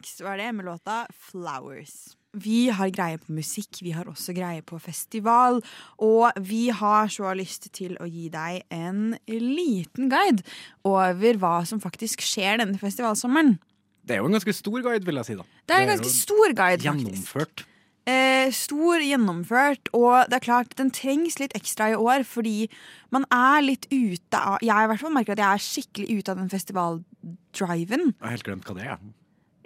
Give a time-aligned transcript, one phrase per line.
[0.00, 2.16] Links var det med låta Flowers.
[2.32, 5.60] Vi har greie på musikk, vi har også greie på festival,
[6.00, 10.40] og vi har så lyst til å gi deg en liten guide
[10.88, 13.58] over hva som faktisk skjer denne festivalsommeren.
[14.00, 15.36] Det er jo en ganske stor guide, vil jeg si.
[15.36, 17.04] da Det er en ganske stor guide, faktisk.
[17.04, 17.66] Gjennomført.
[18.08, 22.70] Eh, stor, gjennomført, og det er klart den trengs litt ekstra i år, fordi
[23.12, 26.32] man er litt ute av Jeg i hvert fall merker at jeg er skikkelig ute
[26.32, 28.12] av den festivaldriven.
[28.14, 29.10] Jeg har helt glemt hva det er.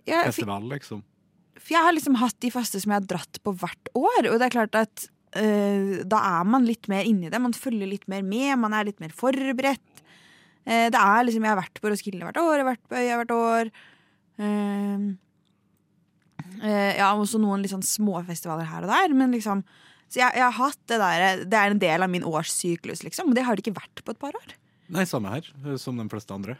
[0.08, 1.02] Jeg, Festival, liksom.
[1.58, 4.38] For jeg har liksom hatt de faste som jeg har dratt på hvert år, og
[4.40, 5.06] det er klart at
[5.38, 7.40] uh, da er man litt mer inni det.
[7.40, 10.04] Man følger litt mer med, man er litt mer forberedt.
[10.66, 13.00] Uh, det er liksom, Jeg har vært på Roskilde hvert år, jeg har vært på
[13.00, 13.72] Øya hvert år.
[14.34, 15.14] Uh,
[16.58, 19.62] eh, ja, også noen litt sånn småfestivaler her og der, men liksom
[20.10, 23.30] Så jeg, jeg har hatt det der Det er en del av min årssyklus, liksom,
[23.30, 24.56] og det har det ikke vært på et par år.
[24.94, 25.46] Nei, samme her,
[25.80, 26.58] som de fleste andre.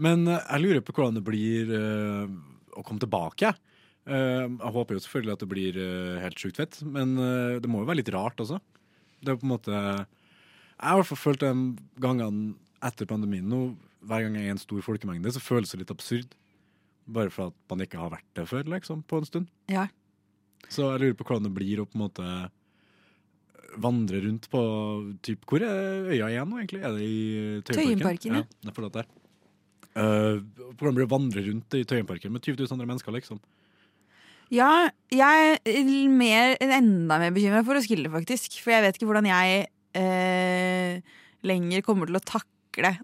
[0.00, 2.34] Men eh, jeg lurer på hvordan det blir eh,
[2.74, 3.52] å komme tilbake.
[4.04, 5.80] Eh, jeg håper jo selvfølgelig at det blir
[6.24, 7.16] helt sjukt fett, men
[7.62, 8.60] det må jo være litt rart også.
[9.24, 11.52] Det er på en måte Jeg har i hvert fall følt de
[12.02, 13.60] gangene etter pandemien nå,
[14.04, 16.34] hver gang jeg er i en stor folkemengde, så føles det litt absurd.
[17.08, 19.48] Bare for at man ikke har vært det før, liksom, på en stund.
[19.72, 19.86] Ja.
[20.68, 22.28] Så jeg lurer på hvordan det blir å på en måte
[23.80, 24.60] vandre rundt på
[25.24, 26.82] typ, Hvor er øya igjen nå, egentlig?
[26.84, 28.36] Er det i Tøyenparken?
[28.38, 28.44] Ja.
[28.44, 29.08] Det er fortsatt der.
[29.94, 30.42] Uh,
[30.74, 33.38] hvordan blir det å vandre rundt i Tøyenparken med 20 000 andre mennesker, liksom?
[34.52, 38.58] Ja, jeg er mer, enda mer bekymra for Roskilde, faktisk.
[38.62, 41.14] For jeg vet ikke hvordan jeg eh,
[41.46, 42.50] lenger kommer til å takle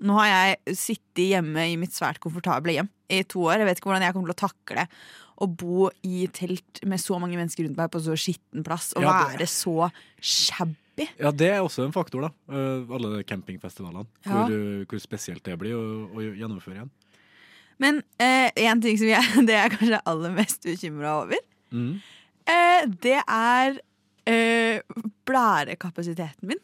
[0.03, 3.61] Nå har jeg sittet hjemme i mitt svært komfortable hjem i to år.
[3.61, 4.87] Jeg vet ikke hvordan jeg kommer til å takle
[5.41, 9.07] å bo i telt med så mange mennesker rundt meg på så skitten plass og
[9.07, 9.89] Ja, være så
[10.19, 10.75] shabby.
[10.99, 12.31] Ja, det er også en faktor, da.
[12.51, 14.07] Uh, alle campingfestivalene.
[14.27, 14.31] Ja.
[14.33, 16.91] Hvor, uh, hvor spesielt det blir å, å gjennomføre igjen.
[17.81, 21.41] Men én ting som jeg, det er kanskje aller mest bekymra over,
[21.71, 22.01] Mm.
[22.51, 23.77] eh, det er
[24.27, 24.81] eh,
[25.31, 26.59] blærekapasiteten min.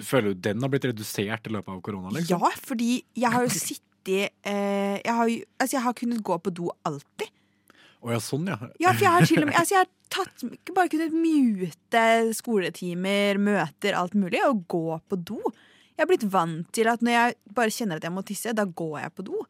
[0.00, 2.12] Føler du den har blitt redusert i løpet av korona?
[2.14, 2.38] Liksom?
[2.40, 6.52] Ja, fordi jeg har jo sittet eh, jeg, har, altså jeg har kunnet gå på
[6.54, 7.28] do alltid.
[8.06, 8.56] Å ja, sånn, ja.
[8.78, 10.44] Ja, for jeg har til og med altså jeg har tatt,
[10.76, 12.02] bare kunnet mute
[12.38, 15.40] skoletimer, møter, alt mulig, og gå på do.
[15.96, 18.66] Jeg har blitt vant til at når jeg bare kjenner at jeg må tisse, da
[18.68, 19.42] går jeg på do.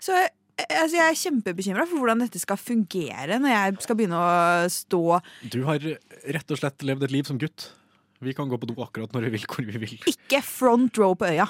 [0.00, 0.30] Så eh,
[0.64, 5.02] altså, jeg er kjempebekymra for hvordan dette skal fungere når jeg skal begynne å stå
[5.50, 7.72] Du har rett og slett levd et liv som gutt.
[8.24, 9.98] Vi kan gå på do akkurat når vi vil, hvor vi vil.
[10.10, 11.46] Ikke front row på øya.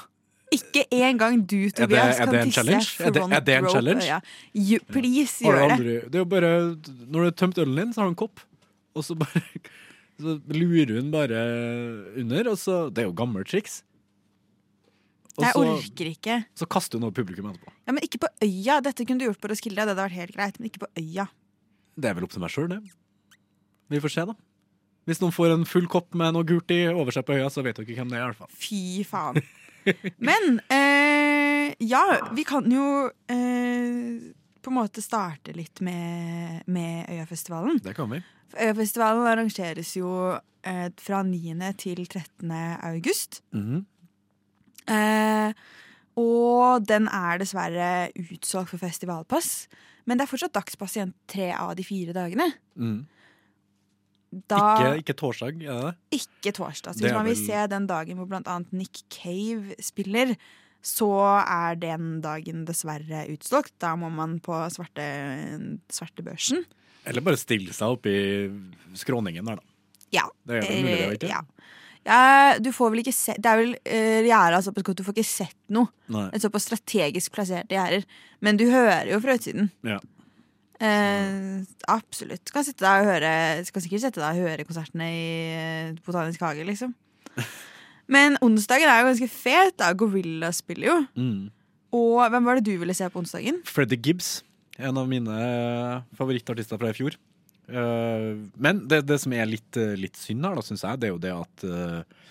[0.54, 2.86] Ikke engang du, Tobias, kan tisse challenge?
[2.88, 4.04] Det- front er det en challenge?
[4.06, 4.20] Ja.
[4.54, 5.72] You, please, gjør det.
[5.74, 6.52] aldri, det er jo bare
[7.04, 8.40] Når du har tømt ølen din, så har du en kopp,
[8.96, 9.42] og så bare
[10.18, 11.42] Så lurer hun bare
[12.18, 13.82] under, og så Det er jo gammelt triks.
[15.38, 16.36] Og Jeg så, orker ikke.
[16.58, 17.70] så kaster hun over publikum etterpå.
[17.86, 18.80] Ja, Men ikke på øya.
[18.82, 19.76] Dette kunne du gjort på Roskilde.
[19.78, 21.28] Det hadde vært helt greit, men ikke på øya.
[21.94, 22.80] Det er vel opp til meg sjøl, det.
[23.94, 24.34] Vi får se, da.
[25.06, 27.62] Hvis noen får en full kopp med noe gult i over seg på øya, så
[27.62, 28.24] vet dere hvem det er.
[28.24, 28.50] i hvert fall.
[28.50, 29.38] Fy faen.
[30.18, 32.02] Men eh, ja,
[32.36, 34.32] vi kan jo eh,
[34.62, 37.80] på en måte starte litt med, med Øyafestivalen.
[37.84, 38.22] Det kan vi.
[38.58, 41.54] Øyafestivalen arrangeres jo eh, fra 9.
[41.80, 42.50] til 13.
[42.92, 43.42] august.
[43.56, 43.84] Mhm.
[44.88, 45.52] Eh,
[46.18, 49.68] og den er dessverre utsolgt for festivalpass.
[50.08, 52.48] Men det er fortsatt dagspass igjen tre av de fire dagene.
[52.74, 53.06] Mhm.
[54.28, 55.94] Da, Ikke, ikke torsdag, det?
[56.12, 56.94] Ikke torsdag.
[56.94, 60.34] Så hvis man vil vel- se den dagen hvor annet Nick Cave spiller,
[60.84, 61.08] så
[61.42, 63.72] er den dagen dessverre utsolgt.
[63.80, 65.06] Da må man på svarte,
[65.90, 66.64] svartebørsen.
[67.08, 68.18] Eller bare stille seg opp i
[68.98, 69.62] skråningen der, da.
[70.12, 70.26] Ja.
[70.46, 71.28] Det er mulig, Eh, ikke?
[71.32, 71.40] ja.
[72.04, 72.58] ja.
[72.58, 75.28] Du får vel ikke se Det er vel uh, gjerda såpass godt, du får ikke
[75.28, 75.88] sett noe.
[76.08, 76.28] Nei.
[76.36, 78.04] Et såpass strategisk plasserte gjerder.
[78.40, 79.70] Men du hører jo fra utsiden.
[79.84, 79.98] Ja.
[80.78, 82.44] Eh, absolutt.
[82.46, 83.32] Skal, sitte der og høre,
[83.66, 86.94] skal sikkert sette deg og høre konsertene i eh, Botanisk hage, liksom.
[88.14, 89.78] Men onsdagen er jo ganske fet.
[89.80, 90.98] da Gorilla spiller jo.
[91.18, 91.48] Mm.
[91.98, 93.60] Og hvem var det du ville se på onsdagen?
[93.68, 94.38] Freddy Gibbs,
[94.78, 95.36] en av mine
[96.16, 97.18] favorittartister fra i fjor.
[97.68, 101.08] Eh, men det, det som er litt, eh, litt synd her, da, syns jeg, det
[101.08, 102.28] er jo det at eh,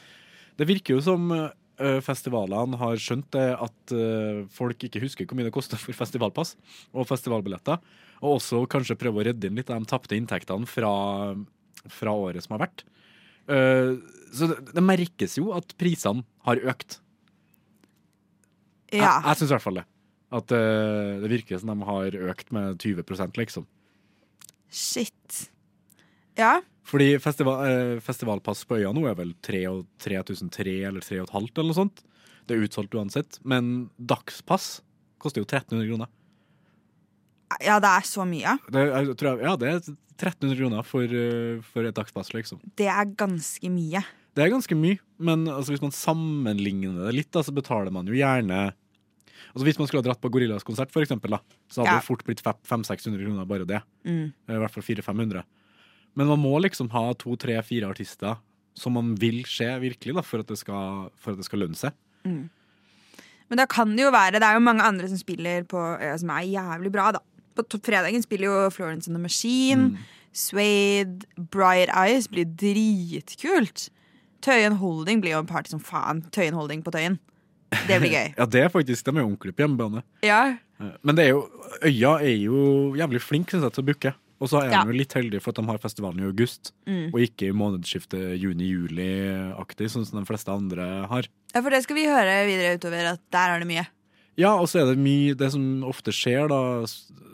[0.58, 1.52] Det virker jo som eh, eh,
[2.01, 6.56] festivalene har skjønt det at eh, folk ikke husker hvor mye det koster for festivalpass
[6.94, 7.81] og festivalbilletter.
[8.24, 10.91] Og også kanskje prøve å redde inn litt av de tapte inntektene fra,
[11.94, 12.85] fra året som har vært.
[13.47, 13.94] Eh,
[14.33, 17.00] så det, det merkes jo at prisene har økt.
[18.91, 18.97] Ja.
[18.97, 19.85] Jeg, jeg syns i hvert fall det.
[20.38, 23.68] At eh, det virker som de har økt med 20% liksom.
[24.68, 25.45] Shit.
[26.39, 26.57] Ja.
[26.88, 32.04] Fordi festival, eh, festivalpass på øya nå er vel 3003 eller 3500 eller noe sånt.
[32.48, 33.39] Det er utsolgt uansett.
[33.44, 34.81] Men dagspass
[35.19, 36.07] koster jo 1300 kroner.
[37.63, 38.57] ja, det er så mye.
[38.72, 39.80] Det jeg tror jeg, ja, det er
[40.18, 42.60] 1300 kroner for, eh, for et dagspass, liksom.
[42.75, 44.04] Det er ganske mye.
[44.36, 48.06] Det er ganske mye, men altså, hvis man sammenligner det litt, da, så betaler man
[48.06, 48.74] jo gjerne
[49.56, 51.39] Altså Hvis man skulle ha dratt på Gorillas konsert, for eksempel, da,
[51.72, 51.98] så hadde Ja.
[51.98, 53.81] det fort blitt 500-600 kroner bare det.
[54.06, 54.34] Mm.
[54.48, 55.44] Eh, I hvert fall 400-500.
[56.18, 58.40] Men man må liksom ha to, tre, fire artister
[58.78, 61.96] som man vil se virkelig, da, for at det skal, at det skal lønne seg.
[62.28, 65.80] Men da kan det jo være Det er jo mange andre som spiller på
[66.19, 67.22] som er jævlig bra, da.
[67.58, 69.94] På fredagen spiller jo Florence and the Machine.
[69.94, 69.98] Mm.
[70.38, 73.88] Suede, Bright Eyes blir dritkult.
[74.46, 76.22] Tøyen Holding blir jo en party som faen.
[76.36, 77.18] Tøyen Holding på Tøyen.
[77.88, 78.30] Det blir gøy.
[78.40, 80.04] Ja, det er faktisk, De er jo ordentlig på hjemmebane.
[80.25, 81.40] Ja, Eh, Men det er jo,
[81.81, 84.13] øya er jo jævlig flink synes jeg, til å booke.
[84.39, 84.84] Og så er Ja.
[84.84, 87.10] de jo litt heldige for at de har festivalen i august, Mm.
[87.13, 91.28] og ikke i månedsskiftet juni-juli-aktig, sånn som de fleste andre har.
[91.56, 93.88] Ja, for det skal vi høre videre utover, at der er det mye.
[94.38, 96.86] Ja, og så er det mye Det som ofte skjer, da,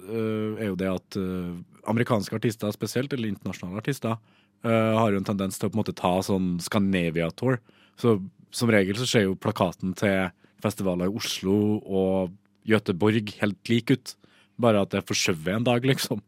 [0.09, 1.57] øh, er jo det at øh,
[1.88, 4.17] amerikanske artister spesielt, eller internasjonale artister,
[4.63, 7.59] øh, har jo en tendens til å på en måte ta sånn Scandinavia-tour.
[7.97, 8.21] Så
[8.51, 12.31] som regel så ser jo plakaten til festivaler i Oslo og
[12.65, 14.15] Göteborg helt lik ut.
[14.57, 16.21] Bare at det er forskjøvet en dag, liksom.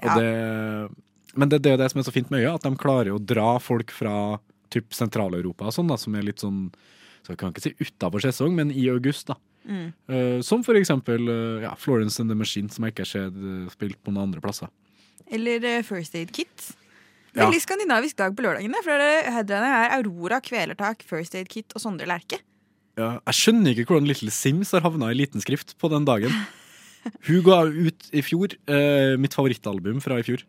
[0.00, 0.14] Ja.
[0.16, 0.30] det,
[1.36, 3.20] men det, det er det som er så fint med øya, at de klarer å
[3.22, 4.38] dra folk fra
[4.70, 6.68] typ Sentral-Europa sånn, da, som er litt sånn
[7.20, 9.36] så jeg kan ikke si utafor sesong, men i august, da.
[9.68, 9.88] Mm.
[10.08, 13.36] Uh, som for eksempel uh, ja, Florence and the Machine, som jeg ikke har sett
[13.36, 14.70] eh, spilt på noen andre plasser.
[15.30, 16.70] Eller uh, First Aid Kit.
[17.34, 17.44] Ja.
[17.44, 18.80] Veldig skandinavisk dag på lørdagene.
[18.82, 22.40] For det- headlinerne er Aurora, Kvelertak, First Aid Kit og Sondre Lerche.
[22.98, 26.34] Ja, jeg skjønner ikke hvordan Little Sims har havna i liten skrift på den dagen.
[27.28, 30.44] Hun ga ut i fjor eh, mitt favorittalbum fra i fjor.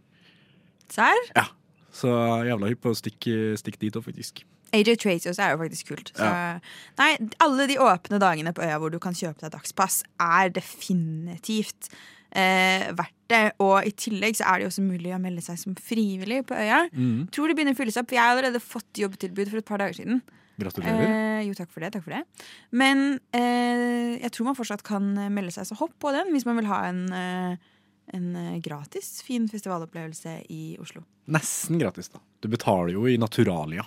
[0.91, 1.27] Serr?
[1.35, 1.47] Ja,
[1.95, 2.11] Så
[2.47, 4.43] jævla hypp på å stikke, stikk dit òg, faktisk.
[4.71, 6.13] AJ Tracy også er jo faktisk kult.
[6.15, 6.27] Så,
[6.99, 7.11] Nei,
[7.43, 11.89] alle de åpne dagene på øya hvor du kan kjøpe deg dagspass, er definitivt
[12.31, 13.43] eh, verdt det.
[13.63, 16.55] Og i tillegg så er det jo også mulig å melde seg som frivillig på
[16.55, 16.85] øya.
[16.95, 17.27] Mm.
[17.35, 18.15] Tror det begynner å fylles opp.
[18.15, 20.23] Jeg har allerede fått jobbtilbud for et par dager siden.
[20.61, 21.09] Gratulerer.
[21.09, 21.91] Eh, jo, takk for det.
[21.95, 22.21] takk for det
[22.77, 25.67] Men eh, jeg tror man fortsatt kan melde seg.
[25.69, 27.71] Så hopp på den hvis man vil ha en, eh,
[28.17, 31.03] en eh, gratis fin festivalopplevelse i Oslo.
[31.31, 32.21] Nesten gratis, da.
[32.41, 33.85] Du betaler jo i naturalia.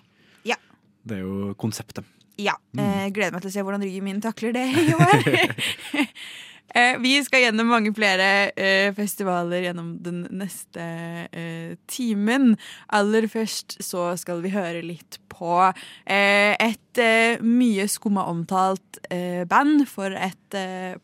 [0.49, 0.59] Ja.
[1.05, 2.07] Det er jo konseptet.
[2.41, 2.57] Ja.
[2.75, 5.55] Eh, gleder meg til å se hvordan ryggen min takler det i år.
[6.75, 10.85] eh, vi skal gjennom mange flere eh, festivaler gjennom den neste
[11.31, 12.55] eh, timen.
[12.95, 15.57] Aller først så skal vi høre litt på
[16.07, 16.99] et
[17.43, 19.01] mye skumma omtalt
[19.51, 20.57] band for et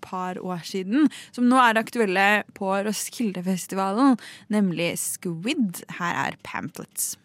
[0.07, 4.15] par år siden, som nå er aktuelle på Roskildefestivalen,
[4.55, 5.83] nemlig Squid.
[5.99, 7.17] Her er Pamphlets.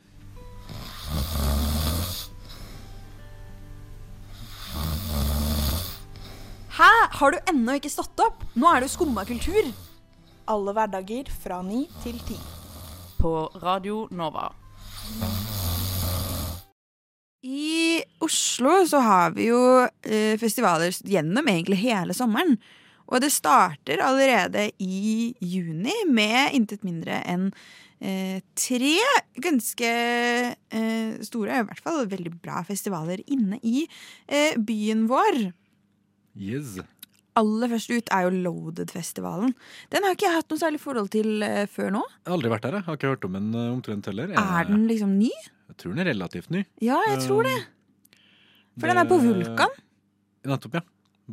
[6.76, 6.92] Hæ?
[7.16, 8.42] Har du ennå ikke stått opp?
[8.60, 9.70] Nå er det jo skumma kultur.
[10.52, 12.36] Alle hverdager fra ni til ti.
[13.16, 14.50] På Radio Nova.
[17.48, 22.58] I Oslo så har vi jo eh, festivaler gjennom egentlig hele sommeren.
[23.08, 27.54] Og det starter allerede i juni med intet mindre enn
[28.04, 28.98] eh, tre
[29.40, 29.98] ganske
[30.60, 33.86] eh, store, i hvert fall veldig bra festivaler inne i
[34.28, 35.46] eh, byen vår.
[36.36, 36.76] Yes.
[37.36, 39.52] Aller først ut er jo Loaded-festivalen.
[39.92, 42.04] Den har ikke jeg hatt noe særlig forhold til eh, før nå.
[42.24, 42.88] Jeg har aldri vært der, jeg.
[42.88, 44.32] Har ikke hørt om den eh, omtrent heller.
[44.32, 45.32] Jeg, Er den liksom ny?
[45.66, 46.62] jeg tror den er relativt ny.
[46.84, 47.56] Ja, jeg tror det.
[48.80, 49.74] For den er på Vulkan.
[50.46, 50.84] Nettopp, ja.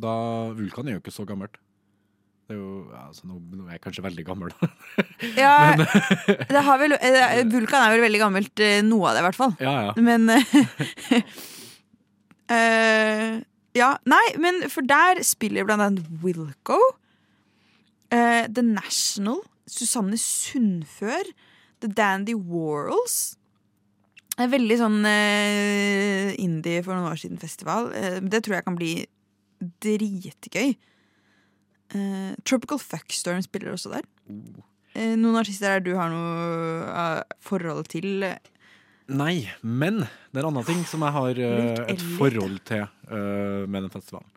[0.03, 0.13] Da,
[0.57, 1.59] Vulkan er jo ikke så gammelt.
[2.43, 4.67] Det er jo, ja, altså, nå, nå er jeg kanskje veldig gammel, da.
[5.43, 9.27] Ja, det har vel, eh, Vulkan er vel veldig gammelt, eh, noe av det i
[9.29, 9.53] hvert fall.
[9.63, 9.93] Ja, ja.
[10.03, 10.55] Men eh,
[12.57, 13.37] eh,
[13.77, 16.77] Ja, nei, men for der spiller blant annet Wilco,
[18.13, 21.31] uh, The National, Susanne Sundfør,
[21.81, 23.35] The Dandy Warhols.
[24.37, 27.91] Er veldig sånn uh, indie for noen år siden-festival.
[27.93, 28.93] Uh, det tror jeg kan bli
[29.83, 30.75] dritgøy.
[31.93, 34.07] Eh, Tropical Fuckstorm spiller også der.
[34.93, 38.25] Eh, noen artister der du har noe eh, forhold til?
[39.13, 43.02] Nei, men det er en annen ting som jeg har eh, et forhold til eh,
[43.13, 44.29] med den festivalen.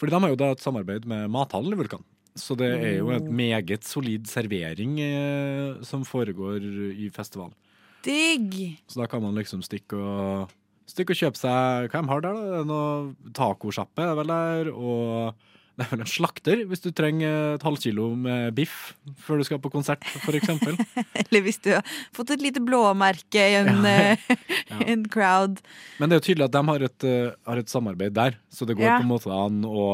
[0.00, 2.02] Fordi de har jo da et samarbeid med mathallen i Vulkan.
[2.38, 6.64] Så det er jo et meget solid servering eh, som foregår
[6.96, 7.54] i festivalen.
[8.02, 8.80] Digg!
[8.88, 10.52] Så da kan man liksom stikke og,
[10.88, 12.62] stikke og kjøpe seg Hva de har der, da?
[12.66, 15.51] Noe tacosjappe er vel der, og
[15.82, 18.92] det er vel en slakter hvis du trenger et halvkilo med biff
[19.24, 20.76] før du skal på konsert, eksempel.
[21.24, 21.82] Eller hvis du har
[22.14, 24.14] fått et lite blåmerke i en, ja.
[24.70, 24.78] Ja.
[24.92, 25.58] en crowd.
[25.98, 28.68] Men det er jo tydelig at de har et, eh, har et samarbeid der, så
[28.68, 28.98] det går Ja.
[29.00, 29.86] på en måte an å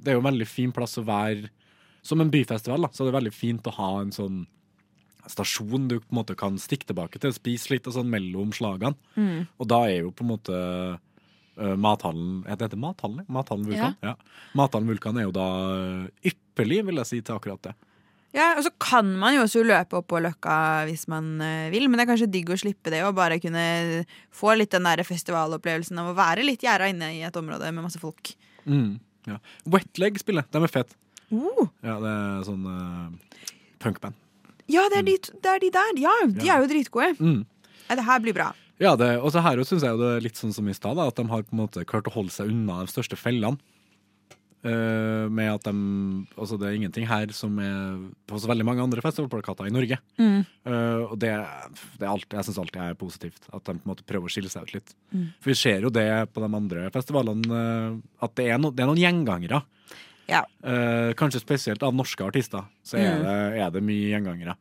[0.00, 1.50] Det er jo en veldig fin plass å være
[2.02, 4.46] Som en byfestival, da, så det er veldig fint å ha en sånn
[5.28, 8.96] stasjon du på en måte kan stikke tilbake til, spise litt og sånn mellom slagene.
[9.20, 9.44] Mm.
[9.60, 10.56] Og da er jo på en måte
[11.60, 13.26] eh, mathallen det heter mathallen?
[13.28, 13.94] Mathallen Vulkan?
[14.02, 14.16] Ja.
[14.58, 17.74] Mathallen Vulkan er jo da eh, ypperlig, vil jeg si, til akkurat det.
[18.32, 21.88] Ja, og så kan man jo også løpe opp på Løkka hvis man eh, vil,
[21.90, 25.02] men det er kanskje digg å slippe det og bare kunne få litt den der
[25.02, 28.30] festivalopplevelsen av å være litt gjerda inne i et område med masse folk.
[28.70, 29.40] Mm, ja.
[29.66, 30.94] Wetleg spiller, de er fett.
[31.34, 33.10] Uh, Ja, det er sånn uh,
[33.82, 34.14] punkband.
[34.70, 35.92] ja, det er, de, det er de der.
[36.06, 36.54] Ja, de Ja.
[36.56, 37.10] er jo dritgode.
[37.18, 37.42] Mm.
[37.88, 38.52] Ja, det her blir bra.
[38.80, 41.18] Ja, det, og så her syns jeg det er litt sånn som i stad, at
[41.18, 43.60] de har på en måte klart å holde seg unna de største fellene.
[44.60, 45.72] Uh, med at de
[46.36, 47.94] Altså, det er ingenting her som er
[48.28, 49.96] hos veldig mange andre festivalplakater i Norge.
[50.20, 50.42] Mm.
[50.68, 51.30] Uh, og det,
[51.96, 54.32] det er alltid, jeg syns alltid er positivt, at de på en måte prøver å
[54.32, 54.92] skille seg ut litt.
[55.16, 55.24] Mm.
[55.40, 58.84] For vi ser jo det på de andre festivalene, uh, at det er, no, det
[58.84, 59.62] er noen gjengangere.
[60.30, 60.44] Ja.
[61.18, 63.24] Kanskje spesielt av norske artister, så er, Mm.
[63.24, 64.52] det, er det mye gjengangere.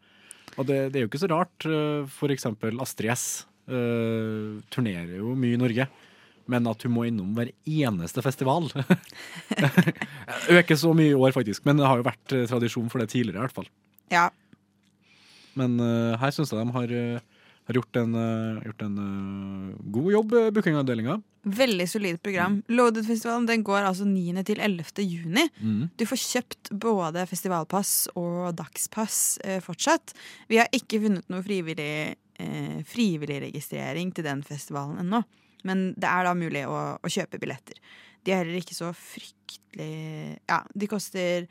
[0.55, 1.67] Og det, det er jo ikke så rart.
[2.15, 3.25] For eksempel Astrid S
[3.69, 5.87] eh, turnerer jo mye i Norge.
[6.49, 8.71] Men at hun må innom hver eneste festival
[10.57, 11.65] Øker så mye i år, faktisk.
[11.67, 13.69] Men det har jo vært eh, tradisjon for det tidligere, i hvert fall.
[14.09, 14.29] Ja.
[15.59, 16.93] Men uh, her syns jeg de har,
[17.69, 18.95] har gjort en, uh, gjort en
[19.93, 21.19] god jobb, uh, bookingavdelinga.
[21.59, 22.59] Veldig solid program.
[22.71, 24.41] Loaded-festivalen den går altså 9.
[24.47, 25.03] til 11.
[25.05, 25.45] juni.
[25.61, 25.83] Mm.
[25.99, 30.13] Du får kjøpt både festivalpass og dagspass fortsatt.
[30.51, 35.21] Vi har ikke funnet noe frivillig, eh, frivillig registrering til den festivalen ennå.
[35.67, 37.79] Men det er da mulig å, å kjøpe billetter.
[38.23, 41.45] De er heller ikke så fryktelig Ja, de koster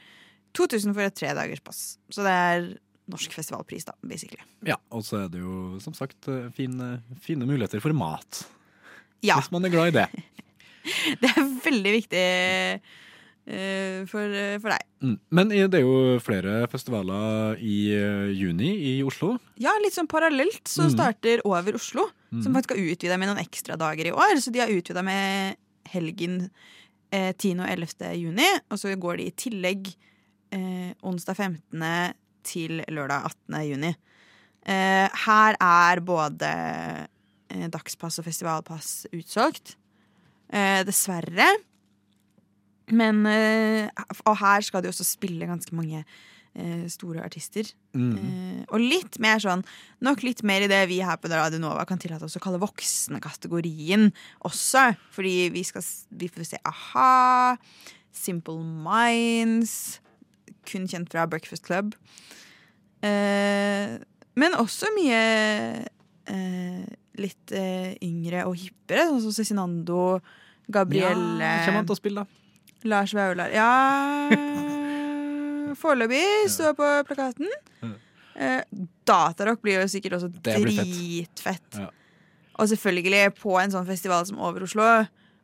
[0.56, 1.82] 2000 for et tredagers pass.
[2.12, 2.68] Så det er
[3.08, 4.40] norsk festivalpris, da, basically.
[4.66, 8.42] Ja, og så er det jo som sagt eh, fine, fine muligheter for mat.
[9.24, 10.06] Ja, Hvis man er glad i det.
[11.22, 12.96] det er veldig viktig eh,
[14.10, 14.82] for, for deg.
[15.00, 15.14] Mm.
[15.32, 19.38] Men det er jo flere festivaler i eh, juni i Oslo.
[19.56, 20.92] Ja, litt sånn parallelt så Mm.
[20.96, 22.42] starter Over Oslo, Mm.
[22.44, 24.36] som faktisk har utvida med noen ekstra dager i år.
[24.36, 25.56] Så de har utvida med
[25.88, 26.50] helgen
[27.10, 27.60] eh, 10.
[27.60, 28.12] og 11.
[28.20, 29.94] juni, og så går de i tillegg
[30.52, 32.14] eh, onsdag 15.
[32.44, 33.62] til lørdag 18.
[33.70, 33.94] juni.
[34.68, 36.50] Eh, her er både
[37.48, 39.76] eh, dagspass og festivalpass utsolgt.
[40.52, 41.48] Eh, dessverre.
[42.90, 43.88] Men eh,
[44.26, 46.02] Og her skal de også spille ganske mange
[46.54, 47.68] eh, store artister.
[47.96, 48.14] Mm.
[48.16, 49.64] Eh, og litt mer sånn
[50.04, 52.60] Nok litt mer i det vi her på Radio Nova kan tillate oss å kalle
[52.62, 54.10] voksenkategorien
[54.48, 54.90] også.
[55.14, 57.56] Fordi vi skal Vi får se a-ha,
[58.14, 60.00] Simple Minds,
[60.68, 61.94] kun kjent fra Breakfast Club.
[62.98, 65.20] Men også mye
[67.18, 70.18] litt yngre og hippere, sånn som Cezinando,
[70.68, 72.47] Gabrielle Ja, kommer han til å spille, da?
[72.86, 73.70] Lars Vaular Ja
[75.78, 76.22] Foreløpig
[76.54, 77.50] står på plakaten.
[78.38, 78.62] Eh,
[79.06, 81.78] Datarock blir jo sikkert også dritfett.
[81.78, 81.90] Ja.
[82.58, 84.86] Og selvfølgelig, på en sånn festival som Over Oslo,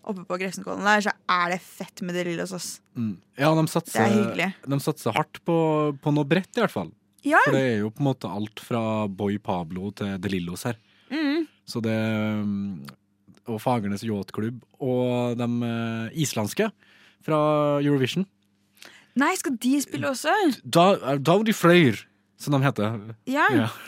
[0.05, 2.69] oppe på Grefsenkollen der, så er det fett med det lille hos oss.
[2.99, 3.15] Mm.
[3.39, 5.57] Ja, de er satser, de satser hardt på,
[6.03, 6.91] på noe bredt, i hvert fall.
[7.25, 7.41] Ja.
[7.47, 10.77] For det er jo på en måte alt fra Boy Pablo til De Lillos her.
[11.09, 11.47] Mm.
[11.69, 12.85] Så det mm,
[13.53, 16.69] Og Fagernes yachtklubb og de eh, islandske
[17.25, 17.39] fra
[17.83, 18.27] Eurovision.
[19.19, 20.33] Nei, skal de spille også?
[20.65, 22.01] Da, de fløyr,
[22.41, 22.99] som de heter.
[23.31, 23.49] Ja.
[23.55, 23.71] Ja.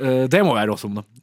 [0.00, 1.20] Eh, det må være awesome, da.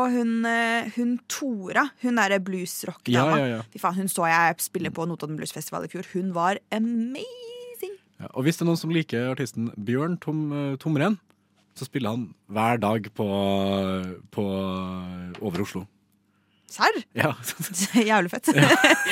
[0.00, 3.34] Og hun, eh, hun Tora, hun derre bluesrock-dama.
[3.36, 3.90] Ja, ja, ja.
[3.98, 6.08] Hun så jeg spille på Notodden Blues Festival i fjor.
[6.14, 7.98] Hun var amazing!
[8.16, 11.18] Ja, og hvis det er noen som liker artisten Bjørn Tom, eh, Tomren,
[11.76, 13.28] så spiller han hver dag på,
[14.32, 14.44] på
[15.42, 15.84] Over Oslo.
[16.74, 17.00] Serr?
[17.16, 17.32] Ja.
[18.10, 18.50] Jævlig fett.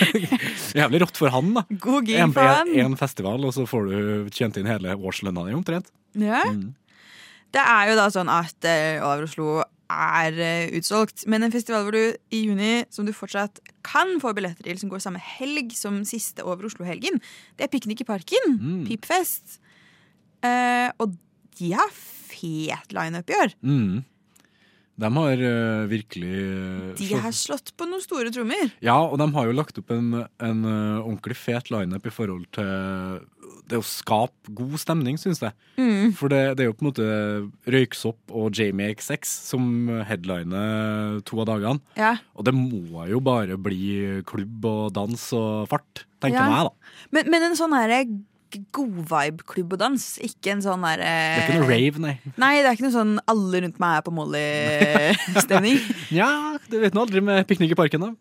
[0.81, 1.65] Jævlig rått for han, da.
[1.83, 2.73] God gig for han.
[2.85, 5.93] en festival, og så får du tjent inn hele årslønna di omtrent.
[6.19, 6.43] Ja.
[6.51, 6.73] Mm.
[7.53, 9.61] Det er jo da sånn at eh, Over Oslo
[9.93, 11.27] er eh, utsolgt.
[11.31, 14.93] Men en festival hvor du i juni som du fortsatt kan få billetter til, som
[14.93, 17.21] går samme helg som siste Over Oslo-helgen,
[17.59, 18.57] det er Piknik i parken.
[18.57, 18.81] Mm.
[18.89, 19.59] Pipfest.
[20.43, 21.15] Eh, og
[21.61, 23.55] de har fet lineup i år.
[23.61, 24.01] Mm.
[25.01, 28.75] De har uh, virkelig uh, De har slått på noen store trommer.
[28.85, 30.11] Ja, og de har jo lagt opp en,
[30.43, 33.23] en uh, ordentlig fet lineup i forhold til
[33.71, 35.55] det å skape god stemning, syns jeg.
[35.81, 36.13] Mm.
[36.19, 37.07] For det, det er jo på en måte
[37.73, 39.65] Røyksopp og Jamie XX som
[40.09, 41.81] headliner to av dagene.
[41.97, 42.17] Ja.
[42.37, 46.51] Og det må jo bare bli klubb og dans og fart, tenker Ja.
[46.51, 46.93] meg, da.
[47.17, 48.03] Men, men en sånn herre
[48.75, 52.13] god vibe-klubb og dans, ikke en sånn herre Det er ikke noe rave, nei.
[52.41, 55.81] Nei, det er ikke noe sånn alle rundt meg er på Molly-stemning.
[56.21, 56.29] ja,
[56.69, 58.13] du vet nå aldri med piknik i parken, da.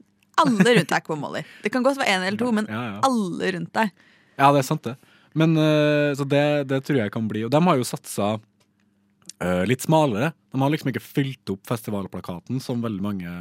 [0.43, 1.43] alle rundt deg er ikke på Molly.
[1.65, 2.95] Det kan godt være én eller to, men Ja, ja.
[3.09, 3.91] alle rundt deg.
[4.38, 4.95] Ja, det er sant, det.
[5.38, 7.45] Men uh, Så det, det tror jeg kan bli.
[7.47, 10.33] Og de har jo satsa uh, litt smalere.
[10.51, 13.38] De har liksom ikke fylt opp festivalplakaten som veldig mange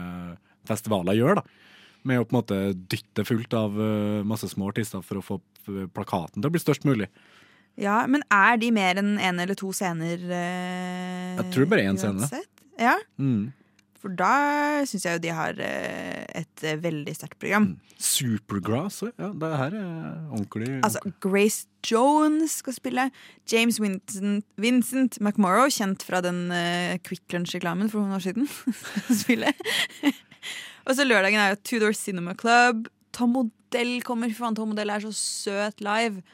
[0.69, 1.41] festivaler gjør.
[1.41, 1.47] da
[2.09, 5.37] Med å på en måte dytte fullt av eh, masse små artister for å få
[5.69, 7.11] eh, plakaten til å bli størst mulig.
[7.81, 10.17] Ja, Men er de mer enn én eller to scener?
[10.17, 12.29] eh, Jeg tror bare én scene.
[12.81, 13.53] Ja, Mm.
[14.01, 17.75] for da syns jeg jo de har eh, et veldig sterkt program.
[18.01, 19.13] Supergrass òg.
[19.21, 20.81] Ja, det her er ordentlig.
[20.83, 23.11] Altså, Grace Jones skal spille.
[23.53, 28.49] James Vincent, Vincent McMorrow, kjent fra den uh, Quick Lunch-reklamen for noen år siden.
[29.05, 29.53] skal spille.
[30.91, 32.89] Og så lørdagen er jo Tudor Cinema Club.
[33.15, 34.31] Tom Modell kommer.
[34.33, 36.25] Fy faen, Tom Modell er så søt live.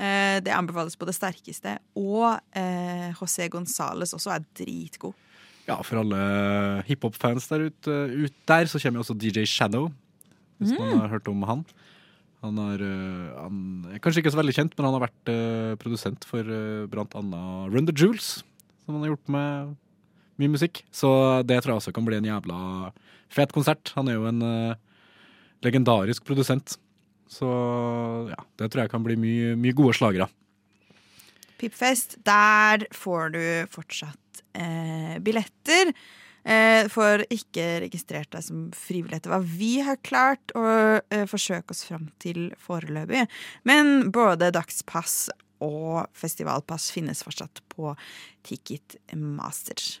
[0.00, 1.76] Eh, det anbefales på det sterkeste.
[2.00, 5.12] Og eh, José Gonzales også er dritgod.
[5.66, 6.20] Ja, for alle
[6.88, 9.90] hiphop-fans der ute ut der, så kommer jo også DJ Shadow.
[10.60, 11.66] Hvis man har hørt om han.
[12.40, 13.60] Han er, øh, han
[13.92, 17.12] er kanskje ikke så veldig kjent, men han har vært uh, produsent for uh, blant
[17.20, 18.38] annet Run the Jewels,
[18.80, 19.74] som han har gjort med
[20.40, 20.82] mye musikk.
[20.94, 21.10] Så
[21.46, 22.60] det tror jeg også kan bli en jævla
[23.30, 23.92] fet konsert.
[23.96, 24.78] Han er jo en uh,
[25.64, 26.78] legendarisk produsent.
[27.30, 27.46] Så
[28.32, 30.26] ja, det tror jeg kan bli mye, mye gode slagere.
[31.60, 35.92] Pipfest, der får du fortsatt eh, billetter.
[36.40, 41.74] Eh, for ikke registrert deg som frivillig etter hva vi har klart å eh, forsøke
[41.74, 43.26] oss fram til foreløpig.
[43.68, 45.28] Men både dagspass
[45.60, 47.92] og festivalpass finnes fortsatt på
[48.48, 50.00] Ticketmaster.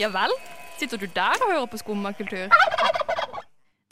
[0.00, 0.32] Ja vel?
[0.74, 2.50] Sitter du der og hører på skummakultur?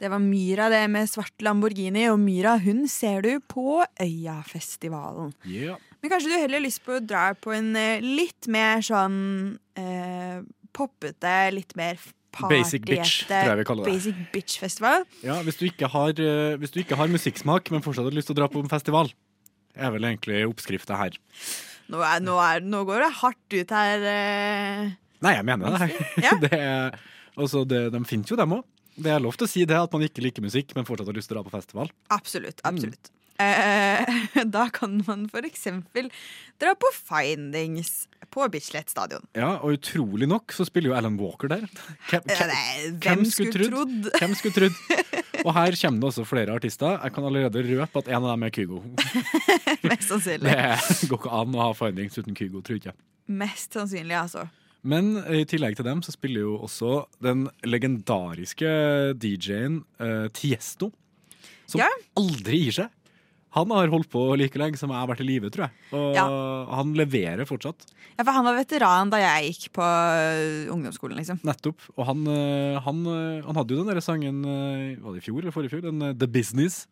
[0.03, 5.31] Det var Myra det med svart Lamborghini, og Myra hun ser du på Øyafestivalen.
[5.47, 5.79] Yeah.
[6.01, 9.15] Men kanskje du heller har lyst på å dra på en eh, litt mer sånn
[9.79, 10.41] eh,
[10.75, 12.01] poppete, litt mer
[12.49, 13.93] Basic bitch, tror jeg vi kaller det.
[13.93, 15.05] Basic bitch-festival.
[15.21, 18.27] Ja, hvis du, ikke har, øh, hvis du ikke har musikksmak, men fortsatt har lyst
[18.31, 19.13] til å dra på en festival,
[19.77, 21.15] er vel egentlig oppskrifta her.
[21.93, 24.97] Nå, er, nå, er, nå går det hardt ut her.
[25.23, 25.89] Nei, jeg mener det.
[26.25, 26.35] Ja.
[26.41, 27.01] det er,
[27.37, 28.63] altså, det de finnes jo, dem òg.
[28.93, 31.17] Det er lov til å si det, at man ikke liker musikk, men fortsatt har
[31.17, 31.89] lyst til å dra på festival.
[32.13, 32.61] Absolutt.
[32.67, 33.09] absolutt.
[33.41, 36.11] Eh, da kan man eksempel
[36.61, 39.25] dra på Findings på Bislett stadion.
[39.33, 41.65] Ja, Og utrolig nok så spiller jo Alan Walker der.
[42.11, 42.53] Hvem, hvem,
[43.01, 43.73] hvem skulle trodd?
[43.73, 44.11] trodd?
[44.21, 44.77] hvem skulle trodd?
[45.43, 46.99] Og her kommer det også flere artister.
[47.01, 48.83] Jeg kan allerede røpe at en av dem er Kygo.
[49.89, 50.53] Mest sannsynlig.
[50.53, 52.95] Det går ikke an å ha Findings uten Kygo, tror jeg ikke.
[53.41, 54.45] Mest sannsynlig, altså.
[54.83, 58.67] Men i tillegg til dem så spiller jo også den legendariske
[59.15, 60.91] DJ-en uh, Tiesto.
[61.65, 61.87] Som Ja.
[62.19, 62.89] aldri gir seg.
[63.53, 65.73] Han har holdt på like lenge som jeg har vært i live, tror jeg.
[65.93, 66.25] Og Ja.
[66.73, 67.85] han leverer fortsatt.
[68.17, 69.85] Ja, for han var veteran da jeg gikk på
[70.73, 71.39] ungdomsskolen, liksom.
[71.45, 71.79] Nettopp.
[71.97, 75.25] Og han, eh, han, eh, han hadde jo den der sangen eh, Var det i
[75.29, 75.81] fjor eller forrige fjor?
[75.85, 76.87] Den eh, The Business.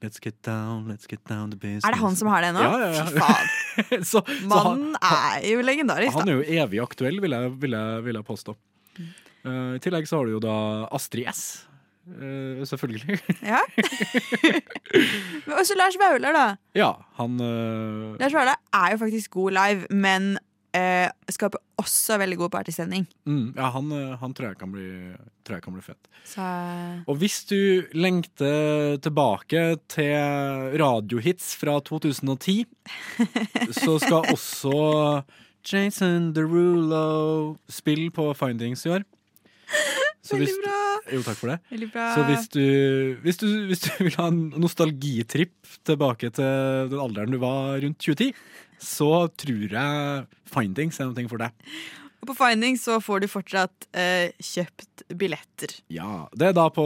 [0.00, 1.84] Let's get down, let's get down to business.
[1.84, 2.60] Er det han som har det nå?
[2.64, 3.02] Ja, ja, ja.
[3.04, 4.04] Fy faen.
[4.10, 7.76] så, så han, Mannen er jo legendarisk, han er jo evig aktuell, vil jeg, vil
[7.76, 8.54] jeg, vil jeg påstå.
[9.44, 10.54] Uh, I tillegg så har du jo da
[10.96, 11.42] Astrid S.
[12.08, 13.20] Uh, selvfølgelig.
[13.44, 13.60] Ja.
[15.58, 16.46] Og så Lars Vaular, da.
[16.80, 18.16] ja, han uh...
[18.20, 20.32] Lars Vaular er jo faktisk god live, men
[20.76, 23.06] eh, skaper også veldig god partystemning.
[23.26, 24.86] mm, Ja, han, eh, han tror, jeg kan bli,
[25.44, 26.08] tror jeg kan bli fett.
[26.24, 26.46] Så
[27.08, 30.14] Og hvis du lengter tilbake til
[30.80, 32.64] radiohits fra 2010,
[33.82, 35.24] så skal også
[35.66, 39.04] Jason Derulo spille på Findings i år.
[40.30, 40.80] Så Veldig bra.
[41.10, 41.86] Jo, takk for det.
[41.90, 42.08] Bra.
[42.14, 42.64] Så hvis du,
[43.24, 47.98] hvis, du, hvis du vil ha en nostalgitripp tilbake til den alderen du var rundt
[48.04, 48.34] 2010,
[48.80, 51.72] så tror jeg Findings er noe for deg.
[52.20, 55.72] Og på Findings så får du fortsatt eh, kjøpt billetter.
[55.92, 56.84] Ja, Det er da på,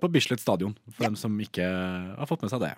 [0.00, 2.72] på Bislett stadion, for dem som ikke har fått med seg det.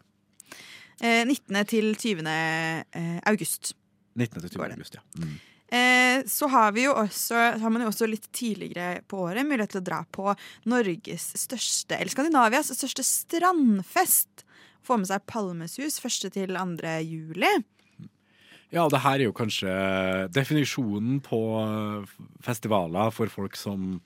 [0.98, 1.62] Eh, 19.
[1.70, 2.26] til 20.
[2.26, 3.72] Eh, august.
[4.18, 4.42] 19.
[4.42, 4.66] til 20.
[4.66, 4.76] Det.
[4.76, 5.06] august, ja.
[5.22, 5.38] Mm.
[5.72, 9.72] Eh, så har vi jo også har man jo også litt tidligere på året mulighet
[9.72, 10.34] til å dra på
[10.68, 14.44] Norges største, eller Skandinavias største strandfest.
[14.84, 16.32] Få med seg Palmesus 1.
[16.34, 16.92] til 2.
[17.06, 17.52] juli.
[18.72, 19.72] Ja, det her er jo kanskje
[20.32, 23.98] definisjonen på eh, festivaler for folk som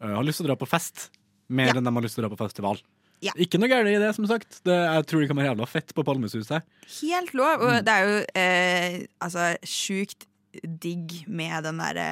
[0.00, 1.10] eh, har lyst til å dra på fest,
[1.52, 1.76] mer Ja.
[1.78, 2.80] enn de har lyst til å dra på festival.
[3.20, 3.34] Ja.
[3.36, 4.62] Ikke noe gærent i det, som sagt.
[4.64, 6.64] Det, jeg tror det kan være jævla fett på Palmesuset.
[7.02, 7.60] Helt lov.
[7.60, 7.66] Mm.
[7.68, 10.24] Og det er jo eh, altså sjukt
[10.62, 12.06] digg med den derre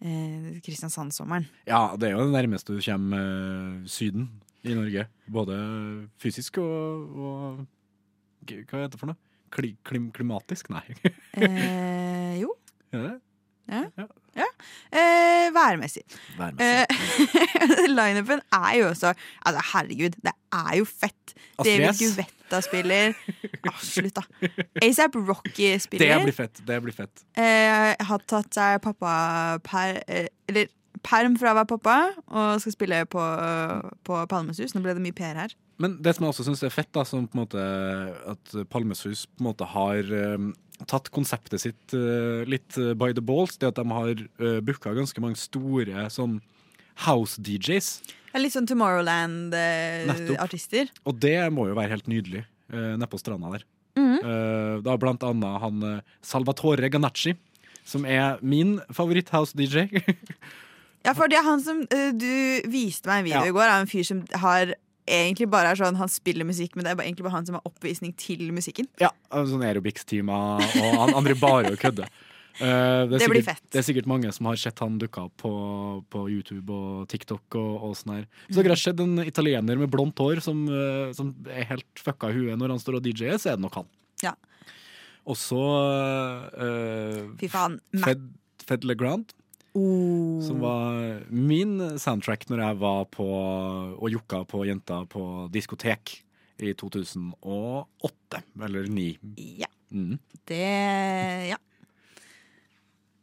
[0.00, 1.46] eh, Kristiansand-sommeren.
[1.68, 4.28] Ja, det er jo det nærmeste du kommer eh, Syden
[4.64, 5.06] i Norge.
[5.28, 5.58] Både
[6.20, 7.62] fysisk og, og
[8.48, 9.20] Hva heter det for noe?
[9.54, 10.72] Kli, klim, klimatisk?
[10.74, 10.84] Nei.
[11.34, 12.52] Eh, jo.
[12.94, 13.14] Ja, det?
[13.68, 16.02] Eh, værmessig.
[16.38, 16.86] Værmessig.
[17.80, 19.12] Eh, Lineupen er jo også
[19.46, 21.34] Altså, herregud, det er jo fett.
[21.64, 21.94] David.
[22.00, 23.14] Guvetta spiller.
[23.70, 24.22] Ah, slutt, da.
[24.82, 26.22] ASAP Rocky Det spiller.
[26.22, 26.60] blir fett.
[26.66, 27.24] Det blir fett.
[27.38, 29.14] Eh, har tatt seg pappa
[29.64, 30.66] per, eh, Eller
[31.04, 31.96] perm fra å være pappa,
[32.28, 33.22] og skal spille på,
[34.04, 34.74] på Palmesus.
[34.74, 35.54] Nå ble det mye PR her.
[35.82, 37.58] Men det som jeg også syns er fett, da, som på en måte
[38.30, 40.38] at Palmesus på en måte har eh,
[40.90, 44.94] tatt konseptet sitt eh, litt eh, by the balls, det at de har uh, booka
[44.94, 46.40] ganske mange store sånn
[47.06, 47.88] house-DJs.
[48.38, 50.84] Litt sånn Tomorrowland-artister.
[51.06, 52.42] Og det må jo være helt nydelig
[52.74, 53.62] uh, nede på stranda der.
[53.98, 54.12] Mm
[54.84, 55.76] da blant annet han
[56.24, 57.32] Salvatore Ganacci,
[57.86, 59.76] som er min favoritt-house-DJ.
[61.04, 61.82] Ja, for det er han som
[62.16, 63.48] Du viste meg en video Ja.
[63.50, 64.72] i går av en fyr som har
[65.06, 67.58] egentlig bare er sånn Han spiller musikk, men det er bare, egentlig bare han som
[67.58, 68.88] har oppvisning til musikken.
[69.02, 72.08] ja, sånn aerobics-timer, og han andre bare å kødde.
[72.54, 73.70] Uh, det, Det blir sikkert, fett.
[73.74, 75.50] det er sikkert mange som har sett han dukke opp på,
[76.06, 78.28] på YouTube og TikTok og, og sånn her.
[78.46, 82.30] Så dere har sett en italiener med blondt hår som, uh, som er helt fucka
[82.30, 83.90] i huet når han står og DJ-er, så er det nok han.
[84.22, 84.36] Ja.
[85.26, 85.58] Og så
[86.54, 87.80] uh, Fy faen.
[88.04, 88.22] Fed,
[88.68, 89.34] Fed LeGrand,
[89.74, 90.38] Oh.
[90.46, 96.20] som var min soundtrack når jeg var på og jokka på jenta på diskotek
[96.62, 99.06] i 2008, eller 2009.
[99.58, 99.70] Ja.
[99.90, 100.18] Mm.
[100.46, 100.64] Det
[101.50, 101.58] Ja.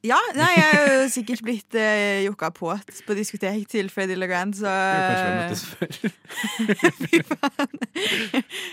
[0.02, 2.74] Ja, nei, jeg er jo sikkert blitt eh, jokka på
[3.06, 5.92] på diskotek til Freddy LeGrand, så Kanskje vi møttes før.
[7.06, 7.78] Fy faen.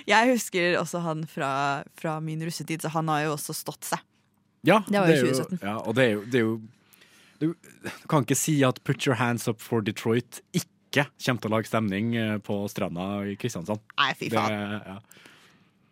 [0.08, 4.00] Jeg husker også han fra, fra min russetid, så han har jo også stått seg.
[4.64, 5.60] Ja, Det var jo er 2017.
[5.62, 6.56] Ja, og det er jo, det er jo
[7.40, 11.50] du, du kan ikke si at Put Your Hands Up for Detroit ikke kommer til
[11.50, 13.82] å lage stemning eh, på stranda i Kristiansand.
[14.00, 14.78] Nei, fy Det, faen.
[14.88, 14.98] ja.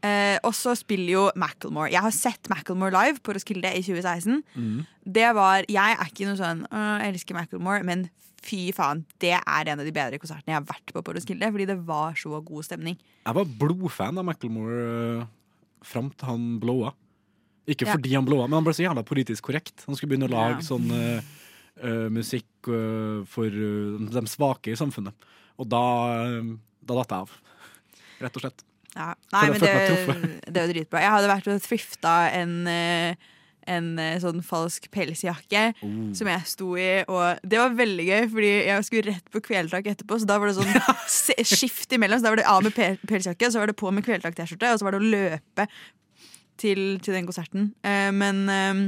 [0.07, 1.91] Eh, og så spiller jo Macclemore.
[1.91, 4.43] Jeg har sett Macclemore live på Roskilde i 2016.
[4.55, 4.85] Mm.
[5.19, 8.07] Det var Jeg er ikke noe sånn «Åh, Jeg elsker Macclemore, men
[8.47, 11.49] fy faen, det er en av de bedre konsertene jeg har vært på på Roskilde.
[11.51, 12.99] Fordi det var så god stemning.
[13.27, 15.27] Jeg var blodfan av Macclemore uh,
[15.83, 16.93] fram til han blowa.
[17.67, 19.83] Ikke fordi han blowa, men han ble så jævla politisk korrekt.
[19.89, 25.29] Han skulle begynne å lage sånn eh, musikk uh, for uh, de svake i samfunnet.
[25.59, 25.83] Og da,
[26.31, 26.53] uh,
[26.87, 27.33] da datt jeg av.
[28.23, 28.67] Rett og slett.
[28.97, 29.13] Ja.
[29.35, 29.73] Nei, men det,
[30.47, 31.03] det er jo dritbra.
[31.05, 32.55] Jeg hadde vært og thrifta en,
[33.69, 33.91] en
[34.23, 35.99] sånn falsk pelsjakke Oh.
[36.17, 39.91] som jeg sto i, og det var veldig gøy, fordi jeg skulle rett på kvelertak
[39.93, 42.23] etterpå, så da var det sånn skift imellom.
[42.23, 44.89] Så da var det av med pelsjakke, så var det på med kvelertak-T-skjorte, og så
[44.89, 45.69] var det å løpe
[46.61, 47.73] til, til den konserten.
[47.87, 48.87] Eh, men eh,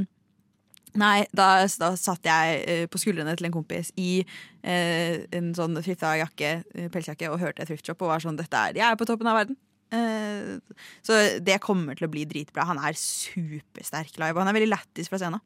[0.97, 4.23] Nei, da, da satt jeg eh, på skuldrene til en kompis i
[4.65, 8.57] eh, en sånn thrifta jakke, eh, pelsjakke, og hørte Thrift Shop og var sånn Dette
[8.57, 9.59] er Jeg er på toppen av verden.
[9.93, 10.57] Eh,
[11.05, 12.65] så det kommer til å bli dritbra.
[12.71, 15.45] Han er supersterk live, og han er veldig lættis fra scenen.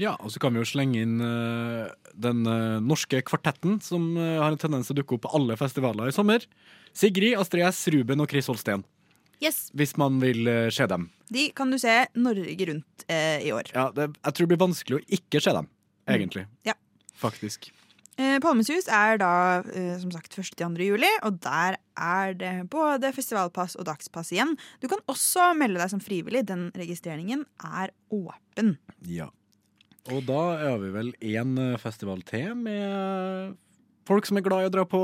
[0.00, 1.86] Ja, og så kan vi jo slenge inn uh,
[2.18, 5.54] den uh, norske kvartetten som uh, har en tendens til å dukke opp på alle
[5.60, 6.42] festivaler i sommer.
[6.98, 8.82] Sigrid, Astrid S, Ruben og Chris Holsten.
[9.44, 11.10] Yes, Hvis man vil eh, se dem.
[11.34, 13.70] De kan du se Norge rundt eh, i år.
[13.74, 15.68] Ja, det, jeg tror det blir vanskelig å ikke se dem,
[16.08, 16.46] egentlig.
[16.66, 16.76] Ja.
[17.20, 17.70] Faktisk.
[18.14, 19.32] Eh, Palmesus er da
[19.74, 20.52] eh, som sagt 1.
[20.54, 20.86] til 2.
[20.86, 24.54] juli, og der er det både festivalpass og dagspass igjen.
[24.82, 26.44] Du kan også melde deg som frivillig.
[26.46, 28.76] Den registreringen er åpen.
[29.10, 29.32] Ja.
[30.12, 33.58] Og da er vi vel én eh, festival til med
[34.06, 35.02] folk som er glad i å dra på